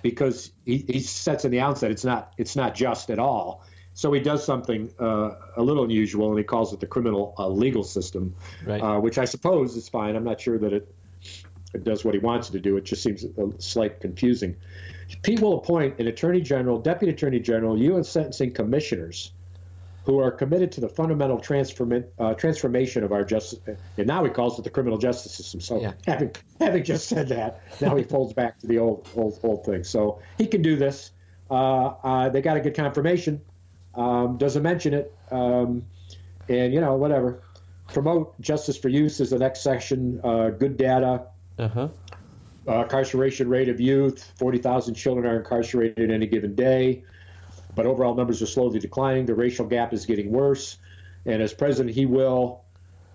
[0.01, 3.63] because he, he sets in the outset it's not it's not just at all.
[3.93, 7.47] So he does something uh, a little unusual, and he calls it the criminal uh,
[7.47, 8.79] legal system, Right.
[8.79, 10.15] uh, which I suppose is fine.
[10.15, 10.93] I'm not sure that it,
[11.73, 12.77] it does what he wants it to do.
[12.77, 14.55] It just seems a slight confusing.
[15.23, 18.07] Pete will appoint an attorney general, deputy attorney general, U.S.
[18.09, 19.31] sentencing commissioners
[20.07, 23.59] who are committed to the fundamental transform, uh, transformation of our justice.
[23.97, 25.59] And now he calls it the criminal justice system.
[25.59, 25.91] So Yeah.
[26.07, 29.83] having having just said that, now he folds back to the old old old thing.
[29.83, 31.11] So he can do this.
[31.51, 33.41] Uh, uh, they got to get confirmation.
[33.95, 35.83] Um, doesn't mention it, um,
[36.47, 37.43] and you know whatever.
[37.91, 40.21] Promote justice for use is the next section.
[40.23, 41.25] Uh, good data.
[41.59, 41.87] Uh huh.
[42.65, 47.03] Uh, incarceration rate of youth 40,000 children are incarcerated any given day,
[47.77, 49.27] but overall numbers are slowly declining.
[49.27, 50.79] The racial gap is getting worse.
[51.27, 52.63] And as president, he will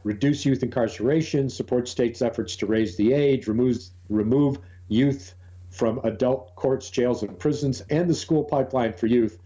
[0.04, 5.34] reduce youth incarceration, support states' efforts to raise the age, remove youth
[5.70, 9.36] from adult courts, jails, and prisons, and the school pipeline for youth.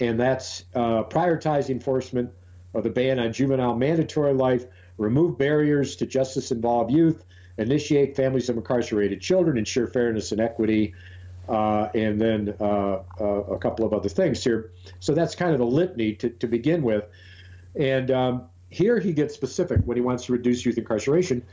[0.00, 2.30] And that's uh, prioritize enforcement
[2.72, 4.64] of the ban on juvenile mandatory life,
[4.96, 7.26] remove barriers to justice involved youth,
[7.58, 10.94] initiate families of incarcerated children, ensure fairness and equity,
[11.52, 14.72] uh, and then uh, uh, a couple of other things here.
[15.00, 17.04] So that's kind of the litany to, to begin with.
[17.78, 21.44] And um, here he gets specific when he wants to reduce youth incarceration.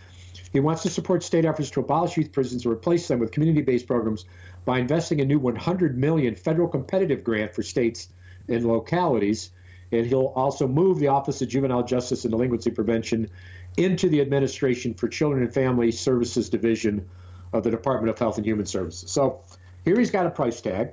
[0.54, 3.88] He wants to support state efforts to abolish youth prisons and replace them with community-based
[3.88, 4.24] programs
[4.64, 8.08] by investing a new 100 million federal competitive grant for states
[8.48, 9.52] and localities.
[9.92, 13.30] And he'll also move the Office of Juvenile Justice and Delinquency Prevention
[13.76, 17.10] into the Administration for Children and Family Services Division
[17.52, 19.12] of the Department of Health and Human Services.
[19.12, 19.42] So
[19.86, 20.92] here he's got a price tag.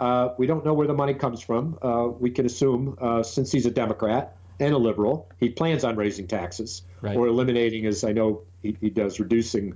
[0.00, 1.76] Uh, we don't know where the money comes from.
[1.82, 5.96] Uh, we can assume, uh, since he's a Democrat and a liberal, he plans on
[5.96, 7.16] raising taxes Right.
[7.16, 9.74] or eliminating, as I know he, he does, reducing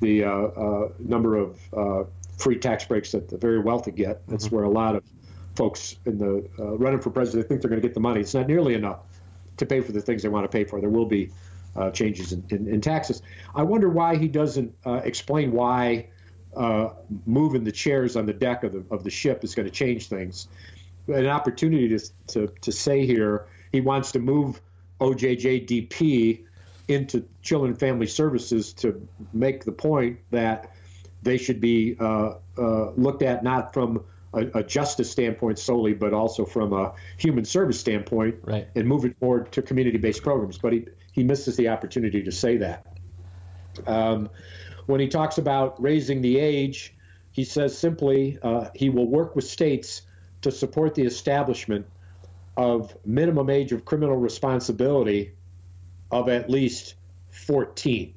[0.00, 2.04] the uh, uh, number of uh,
[2.38, 4.26] free tax breaks that the very wealthy get.
[4.28, 5.04] That's where a lot of
[5.56, 8.20] folks in the uh, running for president think they're going to get the money.
[8.20, 9.00] It's not nearly enough
[9.56, 10.80] to pay for the things they want to pay for.
[10.80, 11.30] There will be
[11.76, 13.22] uh, changes in, in, in taxes.
[13.54, 16.08] I wonder why he doesn't uh, explain why
[16.56, 16.90] uh,
[17.26, 20.08] moving the chairs on the deck of the, of the ship is going to change
[20.08, 20.48] things.
[21.08, 24.60] An opportunity to, to, to say here he wants to move
[25.00, 26.44] OJJDP
[26.88, 30.70] into Children and Family Services to make the point that
[31.22, 36.12] they should be uh, uh, looked at not from a, a justice standpoint solely, but
[36.12, 38.68] also from a human service standpoint, Right.
[38.74, 40.58] and move it forward to community-based programs.
[40.58, 42.93] But he he misses the opportunity to say that.
[43.86, 44.30] Um,
[44.86, 46.94] when he talks about raising the age,
[47.32, 50.02] he says simply uh, he will work with states
[50.42, 51.86] to support the establishment
[52.56, 55.32] of minimum age of criminal responsibility
[56.10, 56.94] of at least
[57.30, 58.14] 14.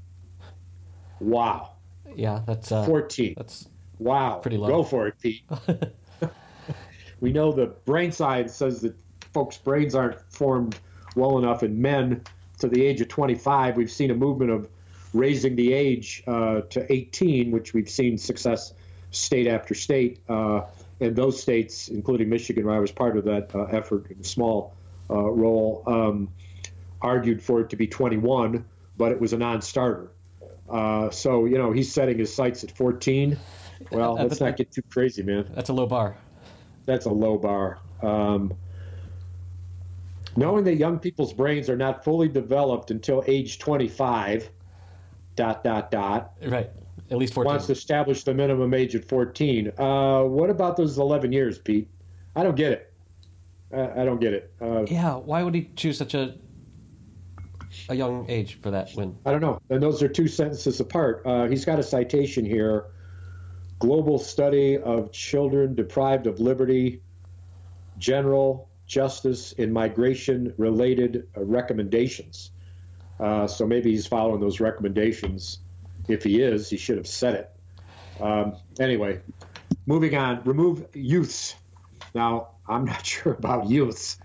[1.19, 1.73] Wow.
[2.15, 3.33] Yeah, that's uh, 14.
[3.37, 3.67] that's
[3.99, 4.39] Wow.
[4.39, 4.67] Pretty low.
[4.67, 5.43] Go for it, Pete.
[7.19, 8.95] we know the brain science says that
[9.33, 10.77] folks' brains aren't formed
[11.15, 12.21] well enough in men
[12.59, 13.77] to the age of 25.
[13.77, 14.69] We've seen a movement of
[15.13, 18.73] raising the age uh, to 18, which we've seen success
[19.11, 20.19] state after state.
[20.27, 20.61] Uh,
[20.99, 24.23] and those states, including Michigan, where I was part of that uh, effort in a
[24.23, 24.73] small
[25.09, 26.29] uh, role, um,
[27.01, 28.65] argued for it to be 21,
[28.97, 30.11] but it was a non starter.
[30.69, 33.37] Uh, so, you know, he's setting his sights at 14.
[33.91, 35.49] Well, Uh, let's not get too crazy, man.
[35.53, 36.17] that's a low bar.
[36.85, 37.79] That's a low bar.
[38.01, 38.53] Um,
[40.35, 44.49] knowing that young people's brains are not fully developed until age 25,
[45.37, 46.69] dot, dot, dot, Right.
[47.09, 47.51] At least fourteen.
[47.51, 49.71] wants to establish the minimum age at 14.
[49.77, 51.87] Uh, what about those 11 years, Pete?
[52.35, 52.93] I don't get it.
[53.73, 54.51] I, I don't get it.
[54.61, 55.15] Uh, Yeah.
[55.15, 56.35] Why would he choose such a
[57.89, 58.91] a young age for that?
[58.95, 59.61] When I don't know.
[59.69, 61.21] And those are two sentences apart.
[61.25, 62.87] Uh, he's got a citation here
[63.79, 67.01] Global Study of Children Deprived of Liberty,
[67.99, 72.51] General Justice in Migration Related uh, Recommendations.
[73.19, 75.59] Uh, so maybe he's following those recommendations.
[76.07, 78.21] If he is, he should have said it.
[78.21, 79.21] Um, anyway,
[79.85, 80.43] moving on.
[80.43, 81.55] Remove youths.
[82.13, 84.17] Now, I'm not sure about youths.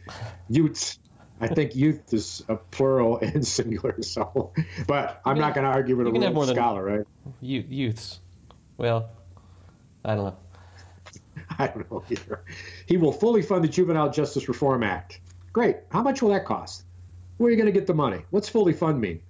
[0.49, 0.99] Youths.
[1.41, 4.01] I think youth is a plural and singular.
[4.03, 4.53] So,
[4.87, 7.07] but I'm not going to argue with a you have real scholar, right?
[7.41, 8.21] you, youths,
[8.77, 9.11] well,
[10.05, 10.37] I don't know.
[11.59, 12.45] I don't know either.
[12.87, 15.21] He will fully fund the Juvenile Justice Reform Act.
[15.53, 15.77] Great.
[15.91, 16.85] How much will that cost?
[17.43, 18.25] Where are you going to get the money?
[18.31, 19.21] What's fully fund mean?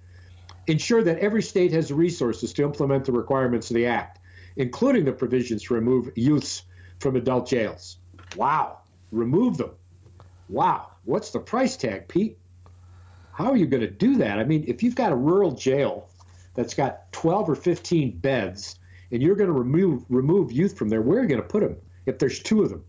[0.67, 4.19] ensure that every state has the resources to implement the requirements of the act,
[4.55, 6.63] including the provisions to remove youths
[6.99, 7.97] from adult jails.
[8.35, 8.79] Wow,
[9.11, 9.71] remove them.
[10.49, 12.37] Wow, what's the price tag, Pete?
[13.33, 14.39] How are you going to do that?
[14.39, 16.09] I mean, if you've got a rural jail
[16.53, 18.77] that's got 12 or 15 beds
[19.11, 21.61] and you're going to remove remove youth from there, where are you going to put
[21.61, 22.83] them if there's two of them?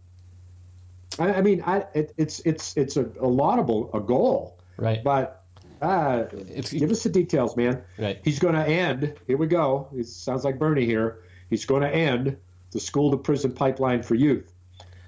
[1.19, 5.03] I, I mean, I, it, it's it's it's a, a laudable a goal, Right.
[5.05, 5.45] but
[5.83, 7.83] uh, It's- give us the details, man.
[7.99, 8.21] Right.
[8.25, 9.15] He's going to end.
[9.27, 9.89] Here we go.
[9.95, 11.19] It sounds like Bernie here.
[11.51, 12.37] He's going to end
[12.73, 14.53] the school to prison pipeline for youth.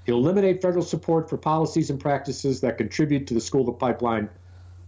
[0.04, 4.28] He'll eliminate federal support for policies and practices that contribute to the school to pipeline,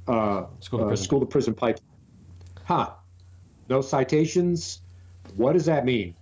[0.07, 1.05] uh, School to uh, prison.
[1.05, 1.85] school to prison pipeline.
[2.65, 2.91] Huh?
[3.69, 4.81] No citations.
[5.37, 6.15] What does that mean?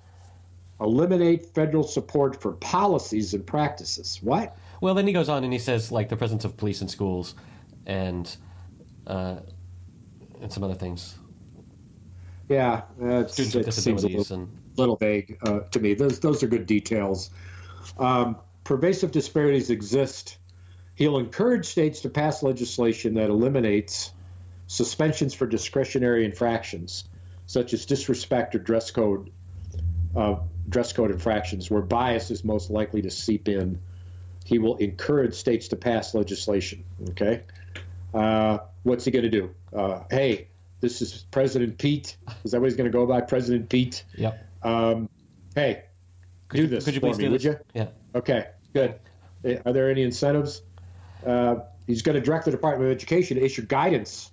[0.81, 4.19] Eliminate federal support for policies and practices.
[4.23, 4.57] What?
[4.81, 7.35] Well, then he goes on and he says like the presence of police in schools,
[7.87, 8.37] and
[9.07, 9.37] uh,
[10.41, 11.17] and some other things,
[12.49, 15.95] Yeah, it seems a little and little vague uh, to me.
[15.95, 17.31] Those those are good details.
[17.99, 20.39] Um, pervasive disparities exist.
[20.95, 24.13] He'll encourage states to pass legislation that eliminates
[24.67, 27.05] suspensions for discretionary infractions,
[27.47, 29.31] such as disrespect or dress code
[30.15, 30.37] uh,
[30.69, 33.79] dress code infractions, where bias is most likely to seep in.
[34.45, 36.85] He will encourage states to pass legislation.
[37.11, 37.43] Okay,
[38.17, 39.51] uh, what's he going to do?
[39.73, 40.49] Uh, hey,
[40.81, 42.17] this is President Pete.
[42.45, 44.05] Is that what he's going to go by, President Pete?
[44.17, 44.43] yep.
[44.63, 45.09] Um,
[45.55, 45.85] hey,
[46.49, 47.45] Could do you, this could you for please me, do would this?
[47.45, 47.59] you?
[47.75, 47.89] Yeah.
[48.15, 48.95] Okay, good.
[49.65, 50.63] Are there any incentives?
[51.25, 51.57] Uh,
[51.87, 54.33] he's going to direct the Department of Education to issue guidance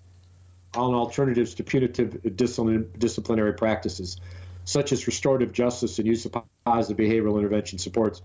[0.76, 4.18] on alternatives to punitive disciplinary practices,
[4.66, 8.22] such as restorative justice and use of positive behavioral intervention supports.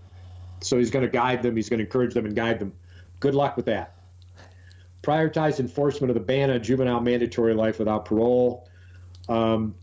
[0.61, 2.73] So he's going to guide them, he's going to encourage them and guide them.
[3.19, 3.93] Good luck with that.
[5.01, 8.67] Prioritize enforcement of the ban on juvenile mandatory life without parole.
[9.27, 9.75] Um,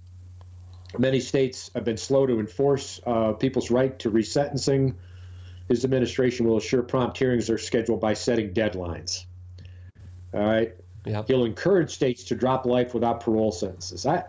[0.99, 4.95] many states have been slow to enforce uh, people's right to resentencing.
[5.69, 9.25] His administration will assure prompt hearings are scheduled by setting deadlines.
[10.33, 10.75] All right.
[11.07, 11.29] Yep.
[11.29, 14.07] He'll encourage states to drop life without parole sentences.
[14.07, 14.25] I,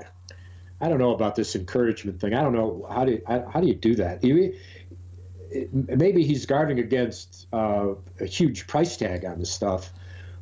[0.79, 2.33] I don't know about this encouragement thing.
[2.33, 4.23] I don't know how do you, how, how do you do that?
[5.71, 9.91] Maybe he's guarding against uh, a huge price tag on this stuff,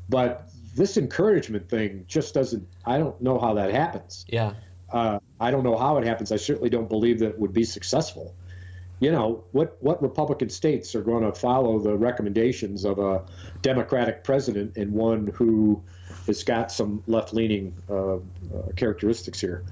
[0.10, 2.68] but this encouragement thing just doesn't.
[2.86, 4.26] I don't know how that happens.
[4.28, 4.54] Yeah.
[4.92, 6.32] Uh, I don't know how it happens.
[6.32, 8.36] I certainly don't believe that it would be successful.
[9.00, 13.26] You know, what, what Republican states are going to follow the recommendations of a
[13.62, 15.84] Democratic president and one who
[16.28, 18.20] has got some left leaning uh, uh,
[18.78, 19.66] characteristics here?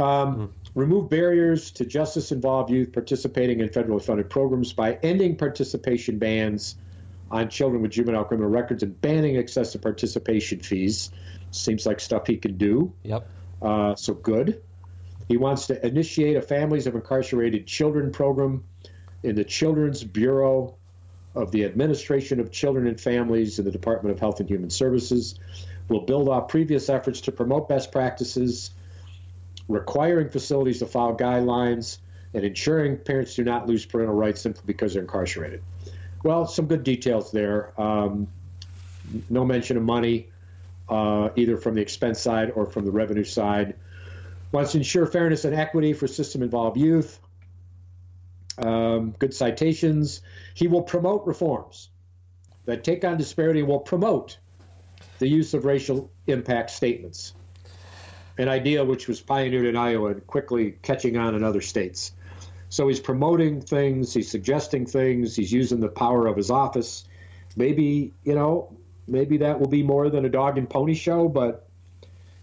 [0.00, 6.18] Um, Remove barriers to justice involved youth participating in federally funded programs by ending participation
[6.18, 6.76] bans
[7.32, 11.10] on children with juvenile criminal records and banning excessive participation fees.
[11.50, 12.92] Seems like stuff he can do.
[13.02, 13.28] Yep.
[13.60, 14.62] Uh, so good.
[15.28, 18.64] He wants to initiate a Families of Incarcerated Children program
[19.22, 20.76] in the Children's Bureau
[21.34, 25.38] of the Administration of Children and Families in the Department of Health and Human Services.
[25.88, 28.70] Will build off previous efforts to promote best practices,
[29.68, 31.98] requiring facilities to follow guidelines,
[32.34, 35.62] and ensuring parents do not lose parental rights simply because they're incarcerated.
[36.22, 37.78] Well, some good details there.
[37.80, 38.28] Um,
[39.28, 40.28] no mention of money,
[40.88, 43.74] uh, either from the expense side or from the revenue side.
[44.52, 47.18] Wants to ensure fairness and equity for system involved youth.
[48.58, 50.20] Um, good citations.
[50.54, 51.88] He will promote reforms
[52.66, 54.38] that take on disparity and will promote
[55.18, 57.32] the use of racial impact statements,
[58.38, 62.12] an idea which was pioneered in Iowa and quickly catching on in other states.
[62.72, 67.04] So he's promoting things, he's suggesting things, he's using the power of his office.
[67.54, 68.74] Maybe, you know,
[69.06, 71.68] maybe that will be more than a dog and pony show, but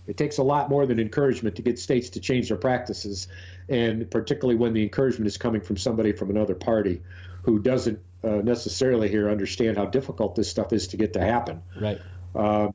[0.05, 3.27] it takes a lot more than encouragement to get states to change their practices,
[3.69, 7.01] and particularly when the encouragement is coming from somebody from another party
[7.41, 11.63] who doesn't uh, necessarily here understand how difficult this stuff is to get to happen.
[11.75, 11.99] Right.
[12.35, 12.67] Uh,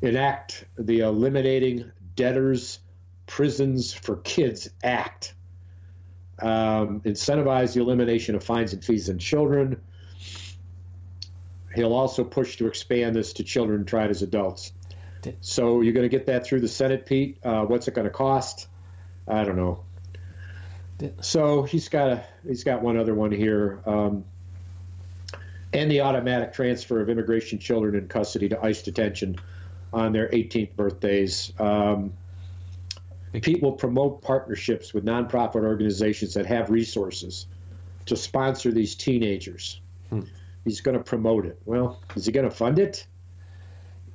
[0.00, 2.78] enact the Eliminating Debtors
[3.26, 5.34] Prisons for Kids Act.
[6.42, 9.80] Um, incentivize the elimination of fines and fees on children.
[11.74, 14.72] He'll also push to expand this to children tried as adults.
[15.40, 17.38] So you're going to get that through the Senate, Pete.
[17.44, 18.66] Uh, what's it going to cost?
[19.26, 19.84] I don't know.
[21.20, 23.80] So he's got a he's got one other one here.
[23.86, 24.24] Um,
[25.72, 29.36] and the automatic transfer of immigration children in custody to ICE detention
[29.92, 31.52] on their 18th birthdays.
[31.58, 32.12] Um,
[33.40, 37.46] Pete will promote partnerships with nonprofit organizations that have resources
[38.06, 39.80] to sponsor these teenagers.
[40.10, 40.22] Hmm.
[40.64, 41.60] He's going to promote it.
[41.64, 43.06] Well, is he going to fund it?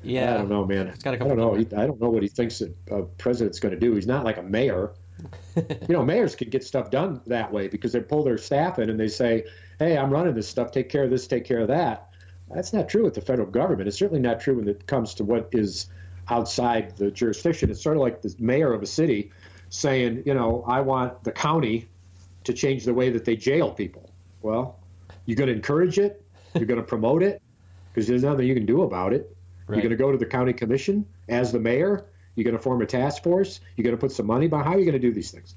[0.03, 0.87] Yeah, I don't know, man.
[0.87, 1.55] It's got I don't know.
[1.55, 3.95] He, I don't know what he thinks a president's going to do.
[3.95, 4.93] He's not like a mayor.
[5.55, 8.89] you know, mayors can get stuff done that way because they pull their staff in
[8.89, 9.45] and they say,
[9.79, 10.71] "Hey, I'm running this stuff.
[10.71, 11.25] Take care of this.
[11.25, 12.11] Take care of that."
[12.53, 13.87] That's not true with the federal government.
[13.87, 15.87] It's certainly not true when it comes to what is
[16.29, 17.69] outside the jurisdiction.
[17.69, 19.31] It's sort of like the mayor of a city
[19.69, 21.87] saying, "You know, I want the county
[22.43, 24.09] to change the way that they jail people."
[24.41, 24.79] Well,
[25.25, 26.23] you're going to encourage it.
[26.53, 27.41] You're going to promote it
[27.93, 29.35] because there's nothing you can do about it.
[29.67, 29.75] Right.
[29.75, 32.05] You're going to go to the county commission as the mayor.
[32.35, 33.59] You're going to form a task force.
[33.75, 34.67] You're going to put some money behind.
[34.67, 35.55] How are you going to do these things?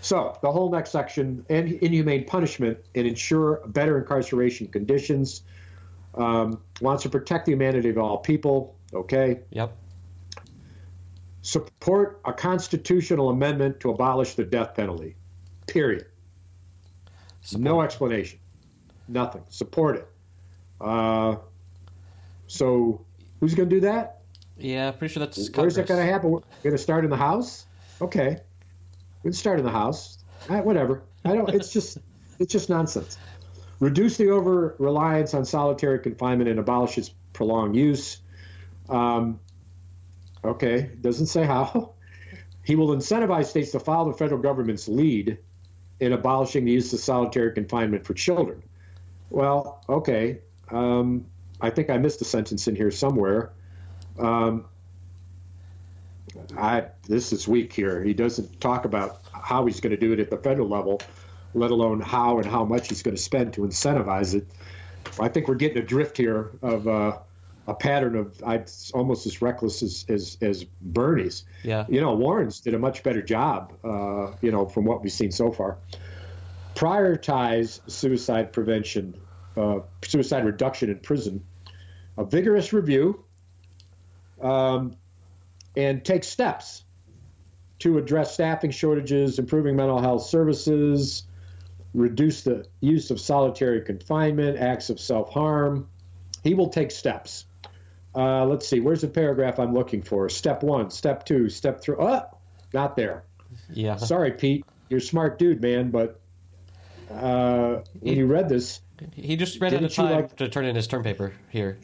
[0.00, 5.42] So the whole next section, and inhumane punishment and ensure better incarceration conditions.
[6.14, 8.74] Um, wants to protect the humanity of all people.
[8.92, 9.40] Okay.
[9.50, 9.76] Yep.
[11.48, 15.16] Support a constitutional amendment to abolish the death penalty.
[15.66, 16.04] Period.
[17.56, 18.38] No explanation.
[19.08, 19.44] Nothing.
[19.48, 20.08] Support it.
[20.78, 21.36] Uh,
[22.48, 23.00] so
[23.40, 24.20] who's going to do that?
[24.58, 26.32] Yeah, pretty sure that's Where's that going to happen?
[26.32, 27.64] We're going to start in the House?
[28.02, 28.36] Okay,
[29.22, 30.18] we can start in the House.
[30.50, 31.02] Right, whatever.
[31.24, 31.48] I don't.
[31.48, 31.96] It's just
[32.38, 33.16] it's just nonsense.
[33.80, 38.18] Reduce the over reliance on solitary confinement and abolish its prolonged use.
[38.90, 39.40] Um,
[40.48, 41.92] okay, doesn't say how.
[42.64, 45.38] He will incentivize states to follow the federal government's lead
[46.00, 48.62] in abolishing the use of solitary confinement for children.
[49.30, 50.40] Well, okay.
[50.70, 51.26] Um,
[51.60, 53.52] I think I missed a sentence in here somewhere.
[54.18, 54.66] Um,
[56.56, 58.02] I this is weak here.
[58.02, 61.00] He doesn't talk about how he's going to do it at the federal level,
[61.54, 64.46] let alone how and how much he's going to spend to incentivize it.
[65.18, 67.18] I think we're getting a drift here of uh,
[67.68, 68.64] a pattern of I
[68.94, 71.44] almost as reckless as, as as Bernie's.
[71.62, 71.84] Yeah.
[71.88, 73.74] You know, Warren's did a much better job.
[73.84, 75.76] Uh, you know, from what we've seen so far.
[76.74, 79.20] Prioritize suicide prevention,
[79.56, 81.44] uh, suicide reduction in prison.
[82.16, 83.22] A vigorous review
[84.40, 84.96] um,
[85.76, 86.84] and take steps
[87.80, 91.24] to address staffing shortages, improving mental health services,
[91.92, 95.86] reduce the use of solitary confinement, acts of self harm.
[96.42, 97.44] He will take steps.
[98.18, 100.28] Uh, let's see, where's the paragraph I'm looking for?
[100.28, 101.94] Step one, step two, step three.
[101.96, 102.22] Oh,
[102.74, 103.22] not there.
[103.70, 103.94] Yeah.
[103.94, 104.64] Sorry, Pete.
[104.88, 106.20] You're a smart dude, man, but
[107.12, 108.80] uh, when you read this,
[109.14, 111.78] He just ran out of time like- to turn in his term paper here.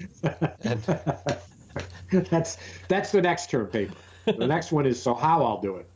[0.62, 0.82] And,
[2.11, 2.59] that's
[2.89, 3.95] that's the next term paper.
[4.24, 5.89] The next one is so how I'll do it.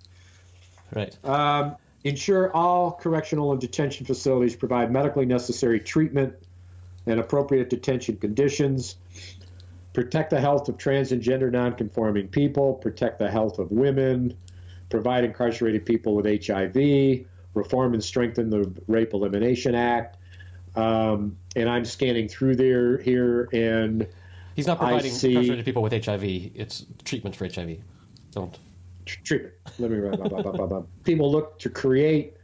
[0.95, 1.25] right.
[1.25, 1.75] Um,
[2.05, 6.35] ensure all correctional and detention facilities provide medically necessary treatment
[7.07, 8.97] and appropriate detention conditions.
[9.93, 12.75] Protect the health of trans and gender nonconforming people.
[12.75, 14.35] Protect the health of women.
[14.91, 17.27] Provide incarcerated people with HIV.
[17.55, 20.17] Reform and strengthen the Rape Elimination Act.
[20.77, 24.07] Um, and I'm scanning through there here, and
[24.55, 26.23] He's not providing see- incarcerated people with HIV.
[26.55, 27.79] It's treatment for HIV.
[28.33, 28.57] Don't.
[29.07, 29.55] tr- treatment.
[29.79, 30.83] Let me blah, blah, blah, blah.
[31.05, 32.35] People look to create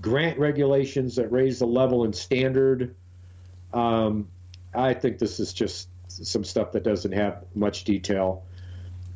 [0.00, 2.94] grant regulations that raise the level and standard.
[3.72, 4.28] Um,
[4.74, 5.88] I think this is just
[6.22, 8.44] some stuff that doesn't have much detail.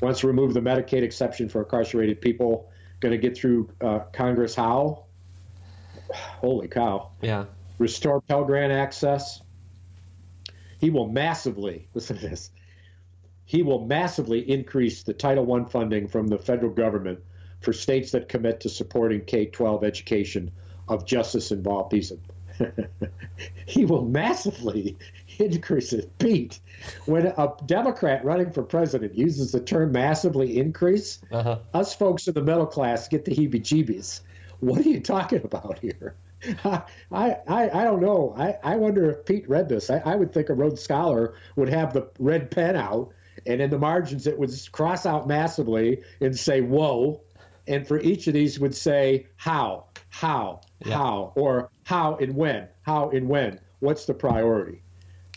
[0.01, 2.71] Wants to remove the Medicaid exception for incarcerated people.
[3.01, 5.05] Going to get through uh, Congress how?
[6.13, 7.11] Holy cow!
[7.21, 7.45] Yeah.
[7.79, 9.41] restore Pell Grant access.
[10.79, 12.51] He will massively, listen to this,
[13.45, 17.21] he will massively increase the Title I funding from the federal government
[17.61, 20.51] for states that commit to supporting K 12 education
[20.89, 22.13] of justice involved peace.
[23.67, 24.97] he will massively
[25.41, 26.17] increase it.
[26.19, 26.61] Pete,
[27.07, 31.59] when a Democrat running for president uses the term massively increase, Uh huh.
[31.75, 34.21] us folks in the middle class get the heebie jeebies.
[34.61, 36.15] What are you talking about here?
[36.65, 36.83] I,
[37.13, 38.35] I, I don't know.
[38.37, 39.91] I, I wonder if Pete read this.
[39.91, 43.13] I, I would think a Rhodes Scholar would have the red pen out,
[43.47, 47.21] and in the margins it would cross out massively and say, whoa.
[47.67, 50.97] And for each of these would say, how, how, Yeah.
[50.97, 53.61] how, or how and when, how and when.
[53.81, 54.83] What's the priority?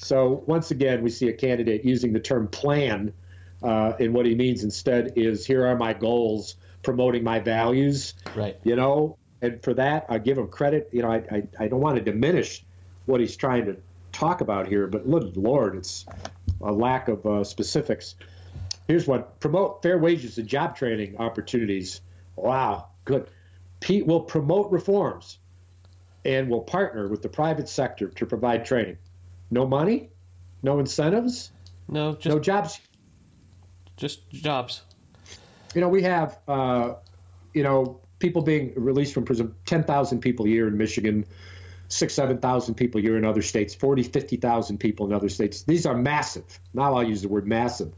[0.03, 3.13] So once again, we see a candidate using the term plan,
[3.61, 8.13] uh, and what he means instead is here are my goals, promoting my values.
[8.35, 8.57] Right.
[8.63, 10.89] You know, and for that I give him credit.
[10.91, 12.65] You know, I I, I don't want to diminish
[13.05, 13.77] what he's trying to
[14.11, 16.05] talk about here, but lord, it's
[16.61, 18.15] a lack of uh, specifics.
[18.87, 22.01] Here's one: promote fair wages and job training opportunities.
[22.35, 23.29] Wow, good.
[23.79, 25.39] Pete will promote reforms
[26.25, 28.97] and will partner with the private sector to provide training.
[29.53, 30.09] No money,
[30.63, 31.51] no incentives,
[31.87, 32.79] No, just no jobs.
[33.97, 34.81] just jobs.
[35.75, 36.95] You know, we have, uh,
[37.53, 41.25] you know, people being released from prison, 10,000 people a year in Michigan,
[41.87, 45.61] six, 7,000 people a year in other states, 40, 50,000 people in other states.
[45.63, 46.59] These are massive.
[46.73, 47.93] Now I'll use the word massive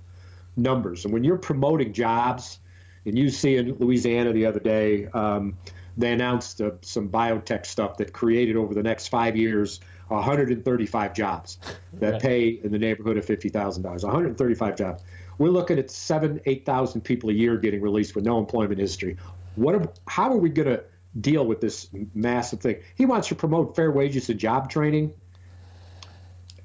[0.58, 1.06] numbers.
[1.06, 2.60] And when you're promoting jobs,
[3.06, 5.58] and you see in Louisiana the other day, um,
[5.96, 11.58] they announced uh, some biotech stuff that created over the next five years 135 jobs
[11.94, 13.84] that pay in the neighborhood of $50,000.
[13.84, 15.04] 135 jobs.
[15.38, 19.18] We're looking at seven, 8,000 people a year getting released with no employment history.
[19.56, 19.76] What?
[19.76, 20.84] Are, how are we going to
[21.20, 22.78] deal with this massive thing?
[22.96, 25.14] He wants to promote fair wages and job training.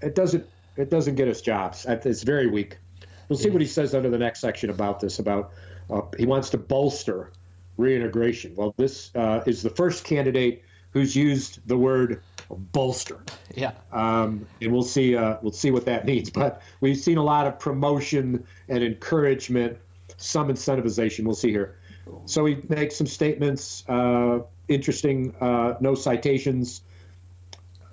[0.01, 0.47] It doesn't.
[0.76, 1.84] It doesn't get us jobs.
[1.86, 2.78] It's very weak.
[3.28, 5.18] We'll see what he says under the next section about this.
[5.18, 5.53] About
[5.91, 7.32] uh, he wants to bolster
[7.76, 8.55] reintegration.
[8.55, 10.62] Well, this uh, is the first candidate
[10.93, 13.20] who's used the word bolster.
[13.55, 13.72] Yeah.
[13.92, 15.16] Um, and we'll see.
[15.16, 16.30] Uh, we'll see what that means.
[16.30, 19.78] But we've seen a lot of promotion and encouragement,
[20.16, 21.24] some incentivization.
[21.24, 21.76] We'll see here.
[22.26, 23.84] So he makes some statements.
[23.88, 25.34] Uh, interesting.
[25.40, 26.82] Uh, no citations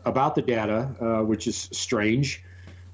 [0.05, 2.43] about the data, uh, which is strange.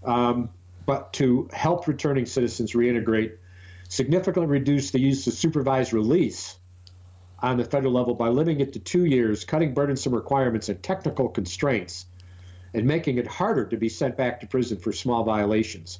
[0.03, 0.49] Um,
[0.85, 3.37] but to help returning citizens reintegrate,
[3.87, 6.57] significantly reduce the use of supervised release
[7.43, 11.27] on the federal level by limiting it to two years, cutting burdensome requirements and technical
[11.27, 12.05] constraints,
[12.73, 15.99] and making it harder to be sent back to prison for small violations.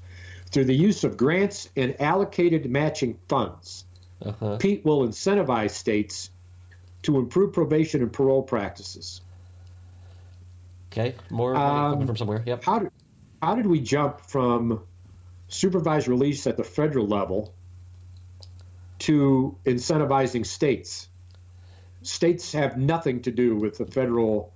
[0.51, 3.83] Through the use of grants and allocated matching funds,
[4.23, 4.57] uh-huh.
[4.57, 6.29] Pete will incentivize states
[7.01, 9.19] to improve probation and parole practices.
[10.91, 12.43] Okay, more um, coming from somewhere.
[12.45, 12.63] Yep.
[12.63, 12.91] How did
[13.41, 14.83] how did we jump from
[15.49, 17.53] supervised release at the federal level
[18.99, 21.09] to incentivizing states
[22.03, 24.53] states have nothing to do with the federal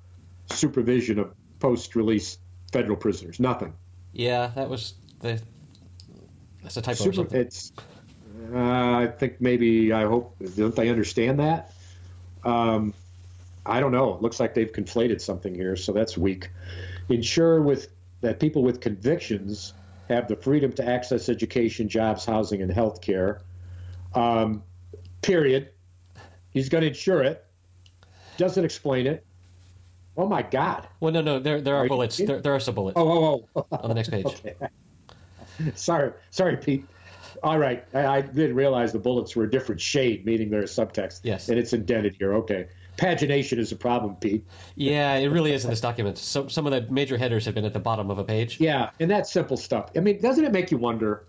[0.52, 2.38] supervision of post-release
[2.72, 3.39] federal prisoners.
[3.39, 3.74] Nothing.
[4.14, 5.41] Yeah, that was the.
[6.62, 7.12] That's a typo.
[7.12, 7.72] Super, it's.
[8.54, 11.74] Uh, I think maybe I hope don't they understand that?
[12.43, 12.93] Um,
[13.66, 14.16] I don't know.
[14.16, 16.50] It looks like they've conflated something here, so that's weak.
[17.10, 17.89] Ensure with
[18.22, 19.74] that people with convictions
[20.10, 23.41] have the freedom to access education, jobs, housing, and health care.
[24.16, 24.64] Um,
[25.22, 25.70] period.
[26.52, 27.45] He's going to insure it.
[28.38, 29.26] Doesn't explain it.
[30.16, 30.88] Oh my God.
[31.00, 31.39] Well, no, no.
[31.39, 32.18] There, there are, are bullets.
[32.18, 32.98] There, there, are some bullets.
[32.98, 33.78] Oh, oh, oh.
[33.84, 34.26] on the next page.
[34.26, 34.56] Okay.
[35.76, 36.86] sorry, sorry, Pete.
[37.43, 41.20] All right, I, I, didn't realize the bullets were a different shade, meaning there's subtext.
[41.24, 41.50] Yes.
[41.50, 42.34] And it's indented here.
[42.34, 42.68] Okay.
[42.98, 44.43] Pagination is a problem, Pete.
[44.74, 46.18] Yeah, it really is in this document.
[46.18, 48.60] So some of the major headers have been at the bottom of a page.
[48.60, 49.91] Yeah, and that's simple stuff.
[49.95, 51.26] I mean, doesn't it make you wonder?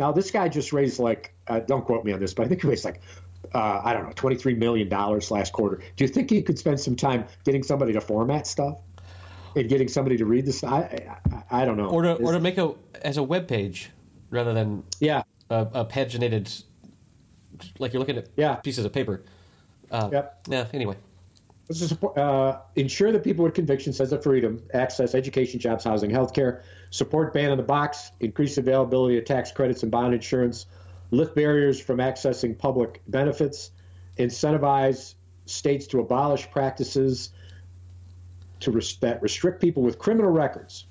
[0.00, 2.62] Now, this guy just raised like, uh, don't quote me on this, but I think
[2.62, 3.00] he raised like
[3.54, 5.82] uh, I don't know, $23 million last quarter.
[5.96, 8.78] Do you think he could spend some time getting somebody to format stuff
[9.54, 10.64] and getting somebody to read this?
[10.64, 11.18] I,
[11.50, 11.88] I, I don't know.
[11.88, 13.90] Or to, or to make a, as a web page
[14.30, 16.64] rather than yeah a, a paginated,
[17.78, 18.56] like you're looking at yeah.
[18.56, 19.22] pieces of paper.
[19.90, 20.40] Uh, yep.
[20.48, 20.96] Yeah, anyway.
[21.70, 26.62] Support, uh, ensure that people with convictions has the freedom, access education, jobs, housing, healthcare,
[26.90, 30.66] support ban on the box, increase availability of tax credits and bond insurance,
[31.12, 33.70] lift barriers from accessing public benefits,
[34.18, 35.14] incentivize
[35.46, 37.30] states to abolish practices
[38.60, 40.86] to res- that restrict people with criminal records.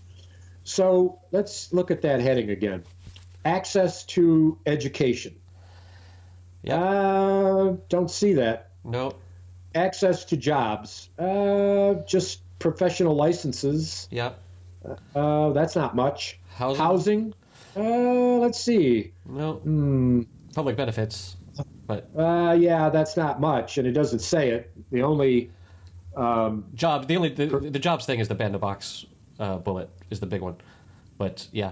[0.64, 2.84] So let's look at that heading again.
[3.44, 5.36] Access to education.
[6.62, 6.80] Yeah.
[6.80, 8.70] Uh, don't see that.
[8.84, 9.16] No.
[9.74, 11.10] Access to jobs.
[11.18, 14.08] Uh, just professional licenses.
[14.12, 14.34] Yeah.
[15.16, 16.40] Uh, that's not much.
[16.54, 16.78] Housing.
[16.84, 17.34] Housing.
[17.76, 19.14] Uh, let's see.
[19.26, 19.54] No.
[19.56, 20.22] Hmm.
[20.54, 21.38] Public benefits,
[21.88, 24.70] but uh, yeah, that's not much, and it doesn't say it.
[24.92, 25.50] The only
[26.18, 29.06] um, job, the only the, the jobs thing is the ban the box
[29.40, 30.58] uh, bullet is the big one,
[31.18, 31.72] but yeah,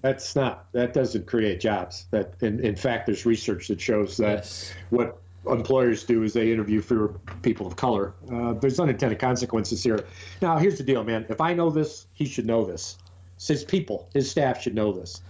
[0.00, 2.06] that's not that doesn't create jobs.
[2.10, 4.72] That in, in fact, there's research that shows that yes.
[4.90, 8.14] what employers do is they interview fewer people of color.
[8.32, 10.04] Uh, there's unintended consequences here.
[10.40, 11.26] Now, here's the deal, man.
[11.28, 12.98] If I know this, he should know this
[13.48, 15.20] his people, his staff should know this.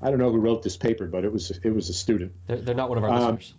[0.00, 2.32] I don't know who wrote this paper, but it was it was a student.
[2.46, 3.54] They're, they're not one of our um, listeners.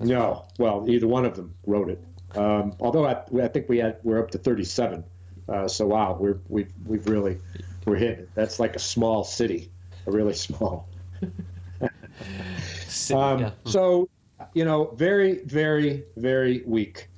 [0.00, 2.04] no, well, either one of them wrote it.
[2.36, 5.04] Um, although I, I, think we had we're up to 37.
[5.48, 7.38] Uh, so wow, we're we've we've really
[7.84, 8.26] we're hitting.
[8.34, 9.70] That's like a small city,
[10.06, 10.88] a really small.
[12.88, 13.50] city, um, yeah.
[13.64, 14.08] So
[14.52, 17.08] you know, very very very weak.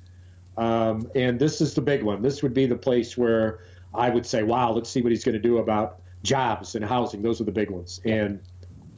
[0.57, 2.23] Um, and this is the big one.
[2.23, 3.59] This would be the place where
[3.93, 7.21] I would say, wow, let's see what he's going to do about jobs and housing.
[7.21, 8.41] Those are the big ones, and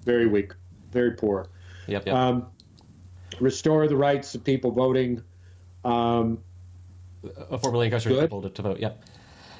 [0.04, 0.54] very weak,
[0.92, 1.48] very poor.
[1.88, 2.08] Yep.
[2.08, 2.16] yep.
[2.16, 2.48] Um,
[3.40, 5.24] restore the rights of people voting.
[5.86, 6.40] Um,
[7.24, 8.80] a formerly incarcerated people to, to, vote.
[8.80, 9.04] Yep.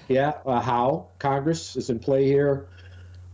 [0.08, 0.34] Yeah.
[0.46, 2.68] Uh, how Congress is in play here.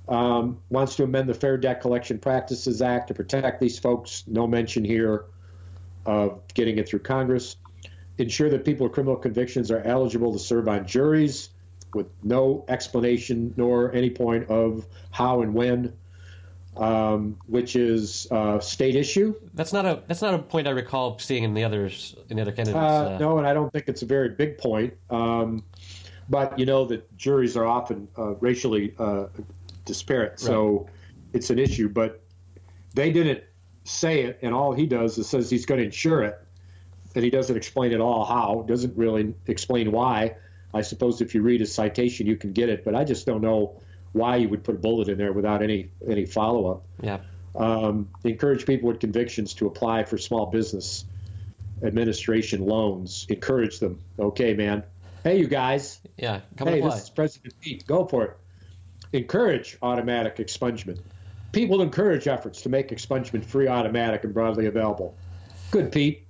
[0.08, 4.24] Um, wants to amend the Fair Debt Collection Practices Act to protect these folks.
[4.28, 5.26] No mention here
[6.06, 7.56] of getting it through Congress.
[8.18, 11.50] Ensure that people with criminal convictions are eligible to serve on juries
[11.96, 15.94] with no explanation nor any point of how and when.
[16.78, 19.34] um, which is a state issue.
[19.54, 22.42] That's not a that's not a point I recall seeing in the others in the
[22.42, 22.78] other candidates.
[22.78, 24.94] Uh, no, and I don't think it's a very big point.
[25.10, 25.64] Um,
[26.30, 29.28] but you know that juries are often uh, racially uh,
[29.86, 30.94] disparate, so right.
[31.34, 31.88] it's an issue.
[31.88, 32.22] But
[32.94, 33.44] they didn't
[33.86, 36.38] say it, and all he does is says he's going to insure it,
[37.14, 38.66] and he doesn't explain at all how.
[38.68, 40.36] Doesn't really explain why.
[40.76, 43.42] I suppose if you read a citation, you can get it, but I just don't
[43.42, 43.80] know
[44.12, 46.84] why you would put a bullet in there without any any follow up.
[47.02, 47.20] Yeah.
[47.56, 51.06] Um, encourage people with convictions to apply for small business
[51.82, 53.26] administration loans.
[53.30, 54.02] Encourage them.
[54.20, 54.84] Okay, man.
[55.24, 56.02] Hey, you guys.
[56.18, 56.42] Yeah.
[56.58, 56.74] Come on.
[56.74, 57.88] hey, this is President Pete.
[57.88, 58.38] Go for it.
[59.14, 61.00] Encourage automatic expungement.
[61.54, 65.16] Pete will encourage efforts to make expungement free, automatic, and broadly available.
[65.72, 66.28] Good, Pete.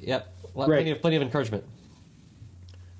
[0.00, 0.32] Yep.
[0.54, 1.64] Plenty of, plenty of encouragement.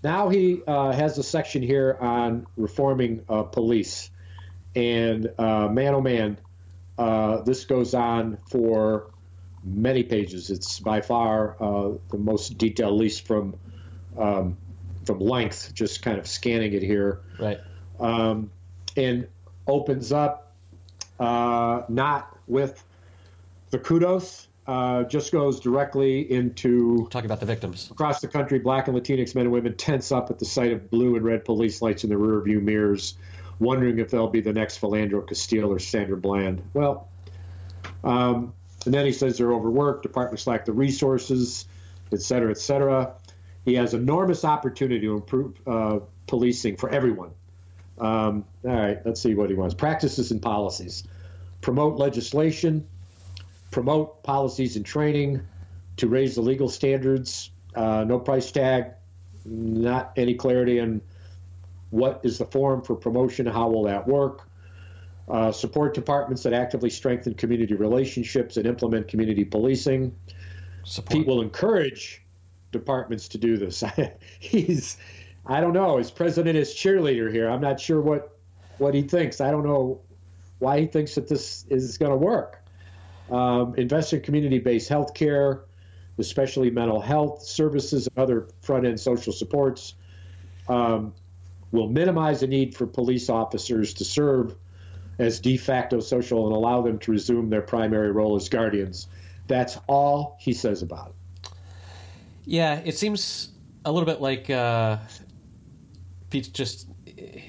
[0.03, 4.11] Now he uh, has a section here on reforming uh, police.
[4.75, 6.39] And uh, man, oh man,
[6.99, 9.11] uh, this goes on for
[9.65, 10.51] many pages.
[10.51, 13.57] It's by far uh, the most detailed, at least from
[14.17, 14.57] um,
[15.05, 15.73] from length.
[15.75, 17.59] Just kind of scanning it here, right?
[17.99, 18.51] Um,
[18.97, 19.27] and
[19.67, 20.53] opens up
[21.19, 22.83] uh, not with
[23.71, 28.59] the kudos uh, just goes directly into talking about the victims across the country.
[28.59, 31.47] Black and Latinx men and women tense up at the sight of blue and red
[31.47, 33.17] police lights in the rearview mirrors,
[33.59, 36.63] wondering if they'll be the next Philando Castile or Sandra Bland.
[36.75, 37.09] Well,
[38.05, 38.53] um,
[38.85, 41.67] and then he says they're overworked, departments lack the resources,
[42.13, 43.15] et cetera, et cetera.
[43.65, 47.31] He has enormous opportunity to improve uh, policing for everyone.
[47.99, 49.75] Um, all right, let's see what he wants.
[49.75, 51.05] Practices and policies.
[51.63, 52.87] Promote legislation
[53.71, 55.43] promote policies and training
[55.97, 57.51] to raise the legal standards.
[57.75, 58.93] Uh, no price tag,
[59.45, 61.01] not any clarity on
[61.91, 64.49] what is the form for promotion, how will that work.
[65.29, 70.15] Uh, support departments that actively strengthen community relationships and implement community policing.
[70.85, 71.11] Support.
[71.11, 72.23] Pete will encourage
[72.73, 73.85] departments to do this.
[74.41, 74.97] He's,
[75.45, 77.49] I don't know, as president is cheerleader here.
[77.51, 78.35] I'm not sure what
[78.79, 79.41] what he thinks.
[79.41, 80.01] I don't know
[80.61, 82.65] why he thinks that this is going to work.
[83.31, 85.65] Um, invest in community based health care,
[86.19, 89.95] especially mental health services and other front end social supports.
[90.69, 91.15] Um,
[91.71, 94.55] will minimize the need for police officers to serve
[95.19, 99.09] as de facto social and allow them to resume their primary role as guardians.
[99.47, 101.51] That's all he says about it.
[102.45, 103.51] Yeah, it seems
[103.85, 104.99] a little bit like uh,
[106.31, 106.89] Pete's just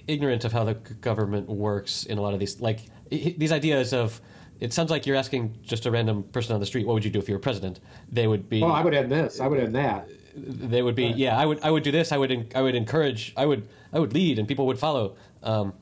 [0.07, 4.19] ignorant of how the government works in a lot of these, like these ideas of
[4.59, 7.11] it sounds like you're asking just a random person on the street, what would you
[7.11, 7.79] do if you were president?
[8.11, 8.61] They would be.
[8.61, 9.39] Oh, I would end this.
[9.39, 10.09] I would end that.
[10.35, 11.07] They would be.
[11.07, 11.59] Yeah, I would.
[11.61, 12.11] I would do this.
[12.11, 12.51] I would.
[12.55, 13.33] I would encourage.
[13.35, 13.67] I would.
[13.91, 15.15] I would lead, and people would follow.
[15.43, 15.73] Um,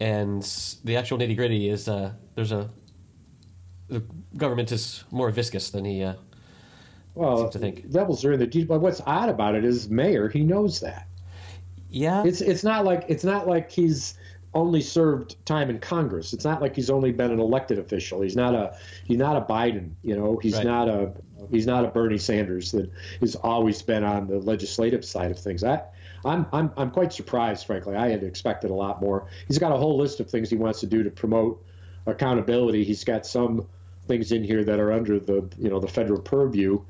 [0.00, 0.42] and
[0.84, 2.70] the actual nitty gritty is uh, there's a
[3.88, 4.02] the
[4.36, 6.02] government is more viscous than he.
[6.02, 6.14] Uh,
[7.14, 7.90] well, to think.
[7.90, 8.68] devils are in the detail.
[8.68, 10.28] But what's odd about it is mayor.
[10.28, 11.08] He knows that.
[11.88, 12.24] Yeah.
[12.24, 14.18] It's it's not like it's not like he's
[14.56, 16.32] only served time in Congress.
[16.32, 18.22] It's not like he's only been an elected official.
[18.22, 19.92] He's not a he's not a Biden.
[20.02, 20.64] You know, he's right.
[20.64, 21.12] not a
[21.50, 22.90] he's not a Bernie Sanders that
[23.20, 25.62] has always been on the legislative side of things.
[25.62, 25.82] I,
[26.24, 27.94] I'm I'm I'm quite surprised, frankly.
[27.94, 29.26] I had expected a lot more.
[29.46, 31.62] He's got a whole list of things he wants to do to promote
[32.06, 32.82] accountability.
[32.82, 33.66] He's got some
[34.08, 36.80] things in here that are under the you know the federal purview.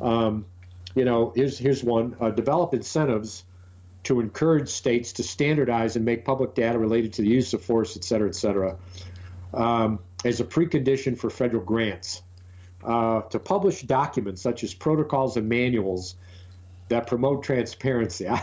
[0.00, 0.46] Um,
[0.94, 3.44] you know, here's here's one: uh, develop incentives
[4.04, 7.96] to encourage states to standardize and make public data related to the use of force,
[7.96, 8.76] et cetera, et cetera,
[9.52, 12.22] um, as a precondition for federal grants.
[12.82, 16.14] Uh, to publish documents such as protocols and manuals
[16.88, 18.26] that promote transparency.
[18.26, 18.38] uh,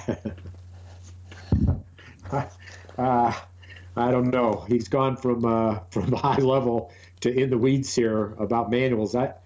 [2.99, 4.63] I don't know.
[4.67, 9.13] He's gone from uh, from high level to in the weeds here about manuals.
[9.13, 9.41] That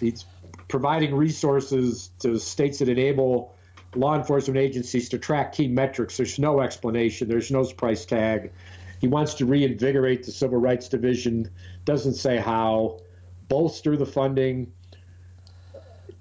[0.00, 0.26] he's
[0.68, 3.53] providing resources to states that enable
[3.96, 6.16] law enforcement agencies to track key metrics.
[6.16, 7.28] There's no explanation.
[7.28, 8.52] There's no price tag.
[9.00, 11.50] He wants to reinvigorate the Civil Rights Division.
[11.84, 13.00] Doesn't say how.
[13.48, 14.72] Bolster the funding.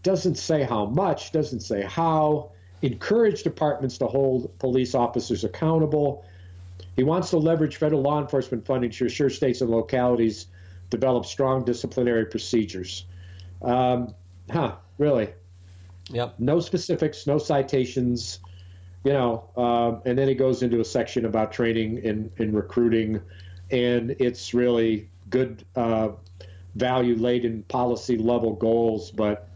[0.03, 1.31] Doesn't say how much.
[1.31, 2.51] Doesn't say how.
[2.81, 6.25] Encourage departments to hold police officers accountable.
[6.97, 10.47] He wants to leverage federal law enforcement funding to assure states and localities
[10.89, 13.05] develop strong disciplinary procedures.
[13.61, 14.13] Um,
[14.51, 15.33] huh, really?
[16.09, 16.35] Yep.
[16.39, 18.39] No specifics, no citations,
[19.03, 23.21] you know, um, and then he goes into a section about training and, and recruiting,
[23.71, 26.09] and it's really good uh,
[26.75, 29.49] value laden policy level goals, but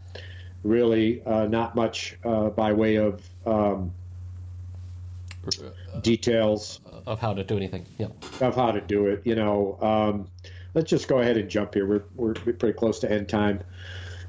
[0.64, 3.92] really uh, not much uh, by way of um,
[6.02, 7.86] details of how to do anything.
[7.98, 8.08] Yeah.
[8.40, 9.78] Of how to do it, you know.
[9.80, 10.28] Um,
[10.74, 11.86] let's just go ahead and jump here.
[11.86, 13.60] We're we're pretty close to end time.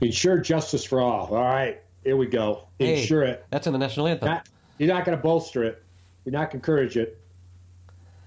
[0.02, 1.28] Ensure justice for all.
[1.36, 2.68] All right, here we go.
[2.80, 3.46] Hey, Ensure it.
[3.50, 4.30] That's in the national anthem.
[4.30, 5.84] Not, you're not going to bolster it.
[6.26, 7.20] You're not going to encourage it.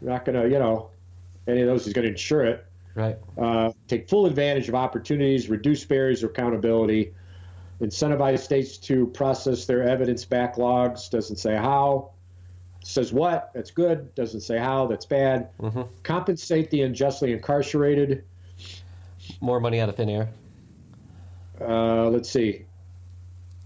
[0.00, 0.90] You're not going to, you know,
[1.46, 2.66] any of those is going to ensure it.
[2.94, 3.16] right.
[3.38, 7.12] Uh, take full advantage of opportunities, reduce barriers of accountability,
[7.80, 11.10] incentivize states to process their evidence backlogs.
[11.10, 12.10] Doesn't say how.
[12.84, 13.50] Says what?
[13.54, 14.12] That's good.
[14.16, 14.86] Doesn't say how.
[14.88, 15.48] That's bad.
[15.60, 15.88] Mhm.
[16.02, 18.24] Compensate the unjustly incarcerated.
[19.40, 20.28] More money out of thin air.
[21.60, 22.64] Uh, let's see.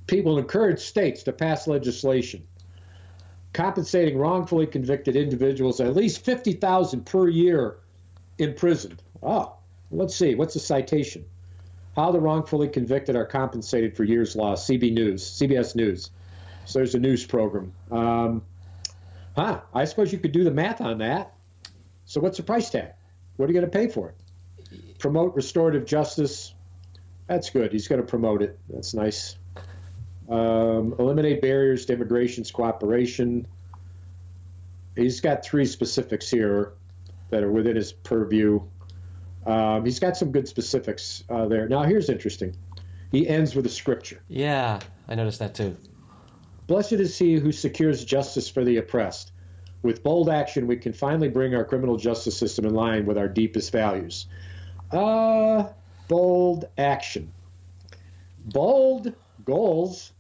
[0.07, 2.47] People encourage states to pass legislation
[3.57, 7.79] compensating wrongfully convicted individuals at least fifty thousand per year
[8.39, 9.03] imprisoned.
[9.23, 9.57] Oh,
[9.91, 10.35] let's see.
[10.35, 11.25] What's the citation?
[11.97, 14.69] How the wrongfully convicted are compensated for years lost.
[14.69, 16.11] CB News, CBS News.
[16.67, 17.73] So there's a news program.
[17.91, 18.43] Um,
[19.35, 19.61] huh.
[19.73, 21.33] I suppose you could do the math on that.
[22.05, 22.91] So what's the price tag?
[23.37, 24.99] What are you going to pay for it?
[24.99, 26.53] Promote restorative justice.
[27.27, 27.73] That's good.
[27.73, 28.59] He's going to promote it.
[28.69, 29.37] That's nice.
[30.29, 33.47] Um, eliminate barriers to immigration's cooperation.
[34.97, 36.73] He's got three specifics here
[37.31, 38.61] that are within his purview.
[39.47, 41.69] Um, he's got some good specifics uh, there.
[41.69, 42.57] Now, here's interesting.
[43.13, 44.21] He ends with a scripture.
[44.29, 45.77] Yeah, I noticed that too.
[46.67, 49.31] Blessed is he who secures justice for the oppressed.
[49.83, 53.29] With bold action, we can finally bring our criminal justice system in line with our
[53.29, 54.27] deepest values.
[54.91, 55.69] Uh,
[56.09, 57.33] bold action.
[58.47, 59.13] Bold
[59.45, 60.13] goals.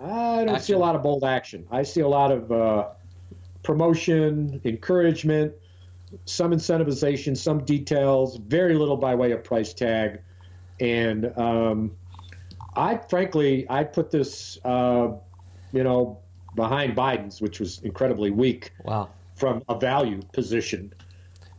[0.00, 1.66] I don't see a lot of bold action.
[1.70, 2.88] I see a lot of uh,
[3.62, 5.52] promotion, encouragement,
[6.24, 10.20] some incentivization, some details, very little by way of price tag.
[10.80, 11.96] And um,
[12.76, 15.08] I frankly, I put this, uh,
[15.72, 16.20] you know,
[16.54, 19.08] behind Biden's, which was incredibly weak Wow.
[19.34, 20.92] from a value position.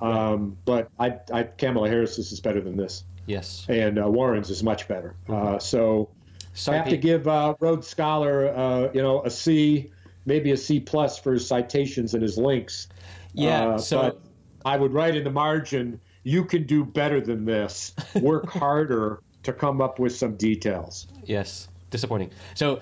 [0.02, 3.66] Um, but I, I, Kamala Harris's is better than this, Yes.
[3.68, 5.14] and uh, Warren's is much better.
[5.28, 6.10] Uh, so
[6.54, 9.92] Sorry, have to give uh, Rhodes Scholar, uh, you know, a C,
[10.26, 12.88] maybe a C plus for his citations and his links.
[13.34, 14.22] Yeah, Uh, so- but
[14.66, 17.94] I would write in the margin, you can do better than this.
[18.22, 21.08] Work harder to come up with some details.
[21.24, 22.32] Yes, disappointing.
[22.56, 22.82] So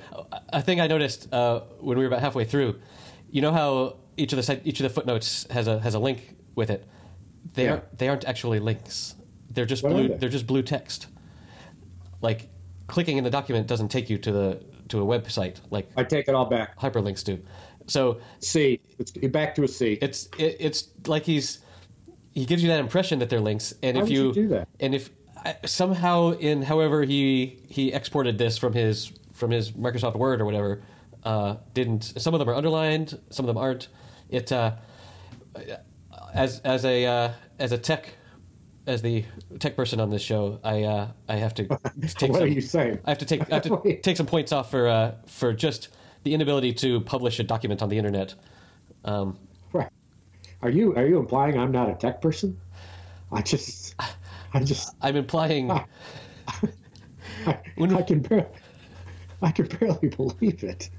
[0.49, 2.79] a thing I noticed uh, when we were about halfway through,
[3.29, 6.35] you know how each of the each of the footnotes has a has a link
[6.55, 6.87] with it.
[7.53, 7.71] They Yeah.
[7.73, 9.15] aren't they aren't actually links.
[9.51, 10.07] They're just What blue.
[10.07, 10.17] they?
[10.17, 11.07] They're just blue text.
[12.21, 12.49] Like
[12.87, 16.27] clicking in the document doesn't take you to the to a website like I take
[16.27, 16.79] it all back.
[16.79, 17.41] hyperlinks do.
[17.87, 18.81] So C.
[19.21, 19.97] Get back to a C.
[20.01, 21.59] it's it, it's like he's
[22.31, 24.67] he gives you that impression that they're links, and How if would you do that?
[24.79, 25.09] and if
[25.65, 30.81] somehow in however he he exported this from his from his Microsoft Word or whatever
[31.23, 33.87] uh, didn't some of them are underlined, some of them aren't.
[34.29, 34.73] It uh,
[36.33, 38.13] as as a uh, as a tech
[38.87, 39.25] as the
[39.59, 41.63] tech person on this show, I uh, I have to
[42.01, 42.99] take what some, are you saying?
[43.05, 45.89] I have to take I have to take some points off for uh, for just
[46.23, 48.33] the inability to publish a document on the internet.
[49.05, 49.37] Um,
[49.73, 49.89] Right.
[50.61, 52.57] Are you are you implying I'm not a tech person?
[53.31, 53.95] I just
[54.53, 55.85] I just I'm implying I,
[57.75, 58.45] When- I can barely,
[59.41, 60.89] I can barely believe it.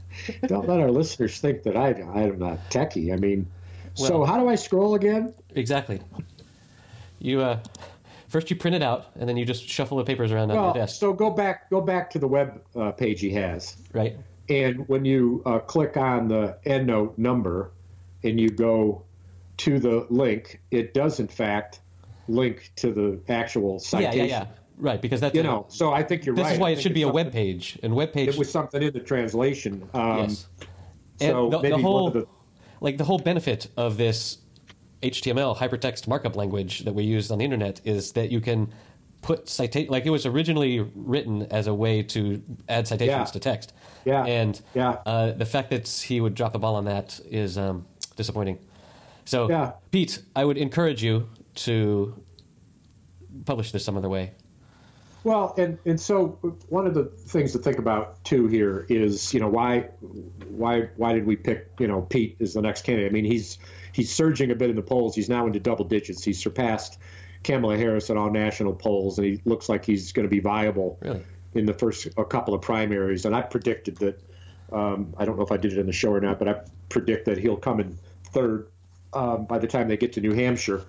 [0.46, 3.12] Don't let our listeners think that I I'm not techie.
[3.12, 3.46] I mean,
[3.94, 5.32] so how do I scroll again?
[5.54, 6.00] exactly.
[7.18, 7.58] You uh,
[8.28, 10.74] first you print it out, and then you just shuffle the papers around on your
[10.74, 14.16] desk, so go back go back to the web uh, page he has, right?
[14.50, 17.72] and when you uh, click on the EndNote number,
[18.24, 19.02] and you go
[19.58, 21.80] to the link, it does in fact
[22.28, 24.18] link to the actual citation.
[24.18, 24.40] yeah, yeah.
[24.42, 24.46] yeah.
[24.80, 26.52] Right, because that's You a- know, so I think you're this right.
[26.52, 28.28] is why it should be a web page, and web page.
[28.28, 29.88] It was something in the translation.
[29.92, 30.46] Um, yes.
[31.20, 32.26] And So the, maybe the one whole, of the
[32.80, 34.38] like the whole benefit of this
[35.02, 38.72] HTML hypertext markup language that we use on the internet is that you can
[39.22, 43.32] put citation like it was originally written as a way to add citations Yeah.
[43.32, 43.72] to text.
[44.04, 44.24] Yeah.
[44.24, 44.98] And Yeah.
[45.06, 47.84] uh, the fact that he would drop the ball on that is um,
[48.16, 48.58] disappointing.
[49.24, 49.72] So, Yeah.
[49.90, 52.14] Pete, I would encourage you to
[53.44, 54.32] publish this some other way.
[55.24, 56.38] Well, and and so
[56.68, 59.88] one of the things to think about too here is you know why
[60.48, 63.10] why why did we pick you know Pete as the next candidate?
[63.10, 63.58] I mean he's
[63.98, 65.16] he's surging a bit in the polls.
[65.16, 66.22] He's now into double digits.
[66.22, 67.00] He's surpassed
[67.42, 70.98] Kamala Harris in all national polls, and he looks like he's going to be viable
[71.02, 71.24] Really?
[71.54, 73.24] in the first a couple of primaries.
[73.24, 74.22] And I predicted that
[74.72, 76.60] um, I don't know if I did it in the show or not, but I
[76.88, 78.68] predict that he'll come in third
[79.12, 80.84] um, by the time they get to New Hampshire.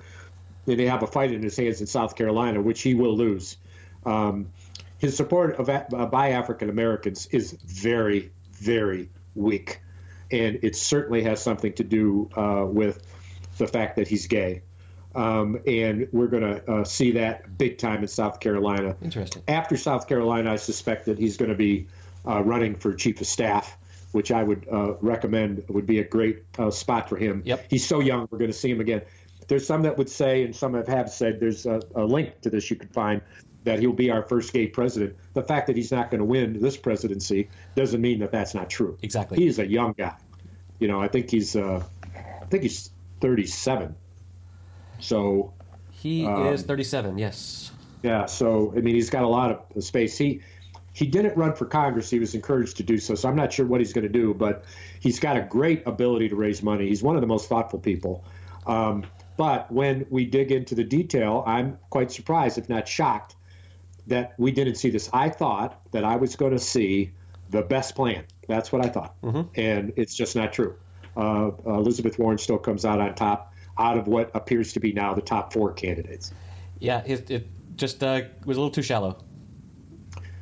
[0.67, 3.57] Then they have a fight in his hands in South Carolina, which he will lose.
[4.05, 4.51] Um,
[4.99, 9.79] his support of uh, by African Americans is very, very weak,
[10.31, 13.05] and it certainly has something to do uh, with
[13.57, 14.61] the fact that he's gay.
[15.15, 18.95] Um, and we're going to uh, see that big time in South Carolina.
[19.01, 19.43] Interesting.
[19.47, 21.87] After South Carolina, I suspect that he's going to be
[22.27, 23.75] uh, running for chief of staff,
[24.11, 27.41] which I would uh, recommend would be a great uh, spot for him.
[27.45, 27.65] Yep.
[27.69, 29.01] He's so young, we're going to see him again.
[29.47, 32.51] There's some that would say, and some have, have said, there's a, a link to
[32.51, 33.21] this you could find
[33.69, 35.15] that he'll be our first gay president.
[35.35, 38.67] The fact that he's not going to win this presidency doesn't mean that that's not
[38.67, 38.97] true.
[39.03, 39.37] Exactly.
[39.37, 40.15] He is a young guy.
[40.79, 41.83] You know, I think he's, uh,
[42.15, 42.89] I think he's
[43.21, 43.93] 37.
[44.99, 45.53] So
[45.91, 47.71] He Um, is 37, yes.
[48.01, 50.17] yeah, so I mean, he's got a lot of space.
[50.17, 50.41] He
[50.93, 52.09] he didn't run for Congress.
[52.09, 53.13] He was encouraged to do so.
[53.13, 54.65] So I'm not sure what he's going to do, but
[54.99, 56.87] he's got a great ability to raise money.
[56.87, 58.23] He's one of the most thoughtful people.
[58.65, 59.05] Um,
[59.37, 63.35] but when we dig into the detail, I'm quite surprised, if not shocked,
[64.09, 65.09] that we didn't see this.
[65.13, 67.11] I thought that I was going to see
[67.49, 68.25] the best plan.
[68.47, 69.15] That's what I thought,
[69.55, 70.75] and it's just not true.
[71.15, 75.13] Uh, Elizabeth Warren still comes out on top, out of what appears to be now
[75.13, 76.33] the top four candidates.
[76.79, 79.17] Yeah, it, it just uh, was a little too shallow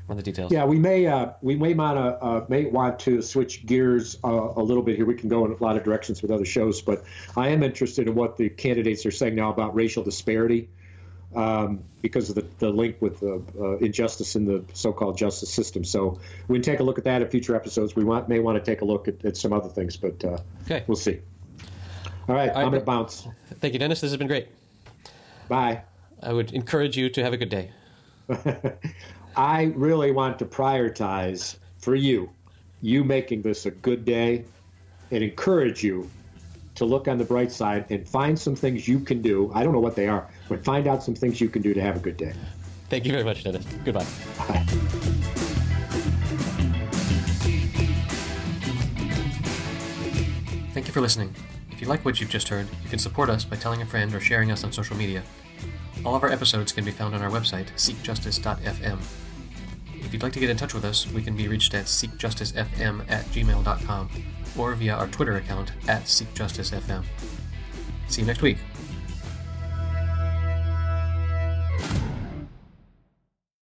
[0.10, 0.52] on the details.
[0.52, 4.30] Yeah, we may uh, we may want to uh, may want to switch gears uh,
[4.56, 5.06] a little bit here.
[5.06, 7.04] We can go in a lot of directions with other shows, but
[7.36, 10.70] I am interested in what the candidates are saying now about racial disparity
[11.36, 15.84] um, because of the, the link with the uh, injustice in the so-called justice system.
[15.84, 17.96] So we can take a look at that in future episodes.
[17.96, 20.38] We want, may want to take a look at, at some other things, but uh,
[20.64, 20.84] Okay.
[20.88, 21.20] we'll see.
[22.28, 23.28] All right, right, I'm going to bounce.
[23.60, 24.02] Thank you, Dennis.
[24.02, 24.48] This has been great.
[25.48, 25.82] Bye.
[26.22, 27.72] I would encourage you to have a good day.
[29.36, 32.30] I really want to prioritize for you,
[32.82, 34.46] you making this a good day,
[35.12, 36.10] and encourage you
[36.76, 39.52] to look on the bright side and find some things you can do.
[39.54, 41.82] I don't know what they are, but find out some things you can do to
[41.82, 42.34] have a good day.
[42.90, 43.66] Thank you very much, Dennis.
[43.84, 44.06] Goodbye.
[44.38, 44.66] Bye.
[50.74, 51.34] Thank you for listening.
[51.72, 54.14] If you like what you've just heard, you can support us by telling a friend
[54.14, 55.24] or sharing us on social media.
[56.06, 59.00] All of our episodes can be found on our website, seekjustice.fm.
[59.96, 63.10] If you'd like to get in touch with us, we can be reached at seekjusticefm
[63.10, 64.10] at gmail.com
[64.58, 67.04] or via our Twitter account at seekjusticefm.
[68.08, 68.58] See you next week.